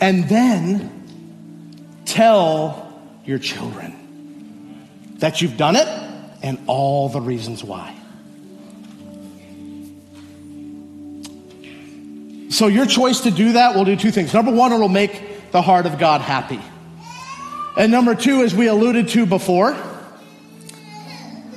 And 0.00 0.28
then 0.28 2.02
tell 2.04 3.02
your 3.24 3.38
children 3.38 4.86
that 5.18 5.40
you've 5.40 5.56
done 5.56 5.76
it 5.76 5.88
and 6.42 6.58
all 6.66 7.08
the 7.08 7.20
reasons 7.20 7.64
why. 7.64 7.96
So, 12.50 12.68
your 12.68 12.86
choice 12.86 13.20
to 13.22 13.30
do 13.30 13.54
that 13.54 13.74
will 13.74 13.84
do 13.84 13.96
two 13.96 14.12
things. 14.12 14.32
Number 14.32 14.52
one, 14.52 14.72
it'll 14.72 14.88
make 14.88 15.50
the 15.50 15.62
heart 15.62 15.86
of 15.86 15.98
God 15.98 16.20
happy. 16.20 16.60
And 17.76 17.90
number 17.90 18.14
two, 18.14 18.42
as 18.42 18.54
we 18.54 18.68
alluded 18.68 19.08
to 19.08 19.26
before, 19.26 19.76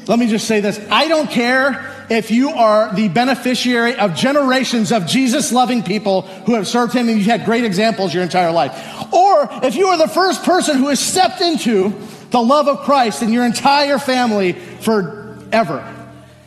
let 0.08 0.20
me 0.20 0.28
just 0.28 0.48
say 0.48 0.62
this. 0.62 0.80
I 0.90 1.08
don't 1.08 1.30
care 1.30 2.06
if 2.10 2.32
you 2.32 2.50
are 2.52 2.94
the 2.96 3.10
beneficiary 3.10 3.96
of 3.96 4.16
generations 4.16 4.92
of 4.92 5.06
Jesus 5.06 5.52
loving 5.52 5.84
people 5.84 6.22
who 6.22 6.56
have 6.56 6.68
served 6.68 6.94
him 6.94 7.10
and 7.10 7.18
you've 7.18 7.28
had 7.28 7.46
great 7.46 7.66
examples 7.66 8.14
your 8.14 8.24
entire 8.24 8.52
life. 8.52 8.72
Or 9.14 9.50
if 9.64 9.76
you 9.76 9.88
are 9.88 9.98
the 9.98 10.08
first 10.08 10.44
person 10.44 10.78
who 10.78 10.88
has 10.88 11.00
stepped 11.00 11.42
into 11.42 11.94
the 12.32 12.42
love 12.42 12.68
of 12.68 12.80
Christ 12.80 13.22
in 13.22 13.32
your 13.32 13.46
entire 13.46 14.00
family 14.00 14.54
forever. 14.54 15.94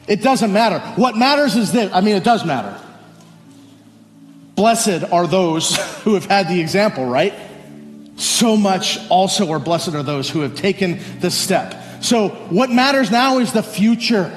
It 0.07 0.23
doesn't 0.23 0.53
matter. 0.53 0.81
What 1.01 1.17
matters 1.17 1.57
is 1.57 1.73
this. 1.73 1.93
I 1.93 2.01
mean, 2.01 2.17
it 2.17 2.25
does 2.25 2.45
matter. 2.45 2.77
Blessed 4.57 5.05
are 5.13 5.27
those 5.27 5.77
who 6.03 6.15
have 6.15 6.27
had 6.27 6.49
the 6.49 6.61
example, 6.61 7.07
right? 7.07 7.35
So 8.17 8.57
much 8.57 8.99
also 9.09 9.51
are 9.53 9.59
blessed 9.59 9.95
are 9.95 10.03
those 10.03 10.29
who 10.29 10.41
have 10.41 10.55
taken 10.55 11.01
the 11.21 11.31
step. 11.31 11.80
So, 12.01 12.29
what 12.29 12.71
matters 12.71 13.11
now 13.11 13.39
is 13.39 13.53
the 13.53 13.63
future, 13.63 14.33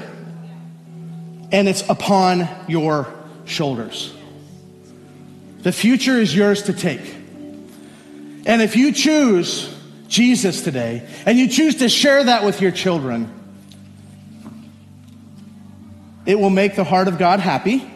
and 1.52 1.68
it's 1.68 1.88
upon 1.90 2.50
your 2.68 3.12
shoulders. 3.46 4.14
The 5.62 5.72
future 5.72 6.20
is 6.20 6.36
yours 6.36 6.64
to 6.64 6.74
take. 6.74 7.16
And 8.46 8.62
if 8.62 8.76
you 8.76 8.92
choose 8.92 9.74
Jesus 10.10 10.62
today, 10.62 11.08
and 11.26 11.40
you 11.40 11.48
choose 11.48 11.76
to 11.76 11.88
share 11.88 12.26
that 12.26 12.44
with 12.44 12.60
your 12.60 12.72
children, 12.72 13.32
it 16.26 16.38
will 16.38 16.50
make 16.50 16.76
the 16.76 16.84
heart 16.84 17.08
of 17.08 17.18
God 17.18 17.40
happy. 17.40 17.90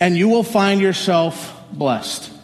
And 0.00 0.16
you 0.16 0.28
will 0.28 0.44
find 0.44 0.80
yourself 0.80 1.52
blessed 1.72 2.35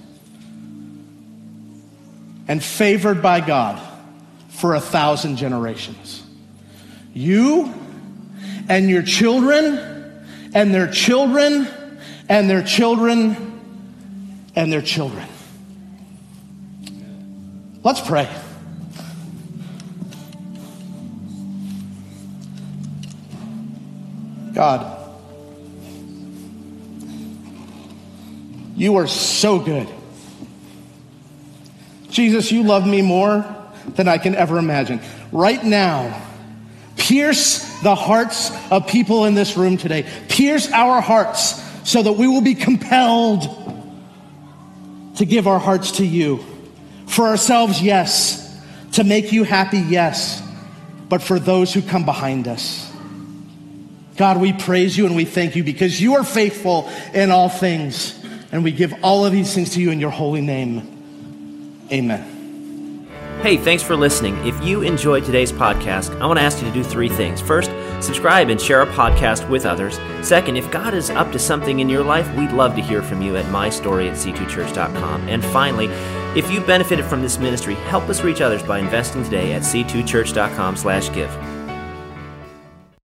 and 2.48 2.62
favored 2.62 3.22
by 3.22 3.40
God 3.40 3.80
for 4.48 4.74
a 4.74 4.80
thousand 4.80 5.36
generations. 5.36 6.24
You 7.14 7.72
and 8.68 8.88
your 8.88 9.02
children 9.02 9.78
and 10.54 10.74
their 10.74 10.90
children 10.90 11.68
and 12.28 12.48
their 12.48 12.62
children 12.62 13.60
and 14.54 14.72
their 14.72 14.82
children. 14.82 15.26
Let's 17.82 18.00
pray. 18.00 18.28
God, 24.54 24.98
you 28.76 28.96
are 28.96 29.06
so 29.06 29.58
good. 29.58 29.88
Jesus, 32.12 32.52
you 32.52 32.62
love 32.62 32.86
me 32.86 33.00
more 33.00 33.44
than 33.94 34.06
I 34.06 34.18
can 34.18 34.34
ever 34.34 34.58
imagine. 34.58 35.00
Right 35.32 35.64
now, 35.64 36.22
pierce 36.96 37.80
the 37.80 37.94
hearts 37.94 38.52
of 38.70 38.86
people 38.86 39.24
in 39.24 39.34
this 39.34 39.56
room 39.56 39.78
today. 39.78 40.06
Pierce 40.28 40.70
our 40.70 41.00
hearts 41.00 41.60
so 41.88 42.02
that 42.02 42.12
we 42.12 42.28
will 42.28 42.42
be 42.42 42.54
compelled 42.54 43.42
to 45.16 45.24
give 45.24 45.48
our 45.48 45.58
hearts 45.58 45.92
to 45.92 46.06
you. 46.06 46.44
For 47.06 47.26
ourselves, 47.26 47.80
yes. 47.82 48.40
To 48.92 49.04
make 49.04 49.32
you 49.32 49.44
happy, 49.44 49.78
yes. 49.78 50.42
But 51.08 51.22
for 51.22 51.38
those 51.38 51.72
who 51.72 51.80
come 51.80 52.04
behind 52.04 52.46
us. 52.46 52.90
God, 54.16 54.38
we 54.38 54.52
praise 54.52 54.96
you 54.96 55.06
and 55.06 55.16
we 55.16 55.24
thank 55.24 55.56
you 55.56 55.64
because 55.64 56.00
you 56.00 56.16
are 56.16 56.24
faithful 56.24 56.90
in 57.14 57.30
all 57.30 57.48
things. 57.48 58.18
And 58.52 58.62
we 58.62 58.70
give 58.70 58.94
all 59.02 59.24
of 59.24 59.32
these 59.32 59.54
things 59.54 59.70
to 59.70 59.80
you 59.80 59.90
in 59.90 59.98
your 59.98 60.10
holy 60.10 60.42
name. 60.42 60.91
Amen. 61.92 62.32
Hey, 63.42 63.56
thanks 63.56 63.82
for 63.82 63.96
listening. 63.96 64.36
If 64.46 64.64
you 64.64 64.82
enjoyed 64.82 65.24
today's 65.24 65.50
podcast, 65.50 66.16
I 66.20 66.26
want 66.26 66.38
to 66.38 66.44
ask 66.44 66.62
you 66.62 66.68
to 66.68 66.72
do 66.72 66.84
three 66.84 67.08
things. 67.08 67.40
First, 67.40 67.72
subscribe 68.00 68.50
and 68.50 68.60
share 68.60 68.78
our 68.78 68.86
podcast 68.86 69.48
with 69.50 69.66
others. 69.66 69.98
Second, 70.24 70.56
if 70.56 70.70
God 70.70 70.94
is 70.94 71.10
up 71.10 71.32
to 71.32 71.40
something 71.40 71.80
in 71.80 71.88
your 71.88 72.04
life, 72.04 72.32
we'd 72.36 72.52
love 72.52 72.76
to 72.76 72.80
hear 72.80 73.02
from 73.02 73.20
you 73.20 73.36
at 73.36 73.44
mystory 73.46 74.08
at 74.08 74.14
c2church.com. 74.14 75.28
And 75.28 75.44
finally, 75.46 75.86
if 76.38 76.52
you 76.52 76.60
benefited 76.60 77.04
from 77.04 77.20
this 77.20 77.38
ministry, 77.38 77.74
help 77.74 78.08
us 78.08 78.22
reach 78.22 78.40
others 78.40 78.62
by 78.62 78.78
investing 78.78 79.24
today 79.24 79.54
at 79.54 79.62
c2church.com 79.62 80.76
slash 80.76 81.12
give. 81.12 81.30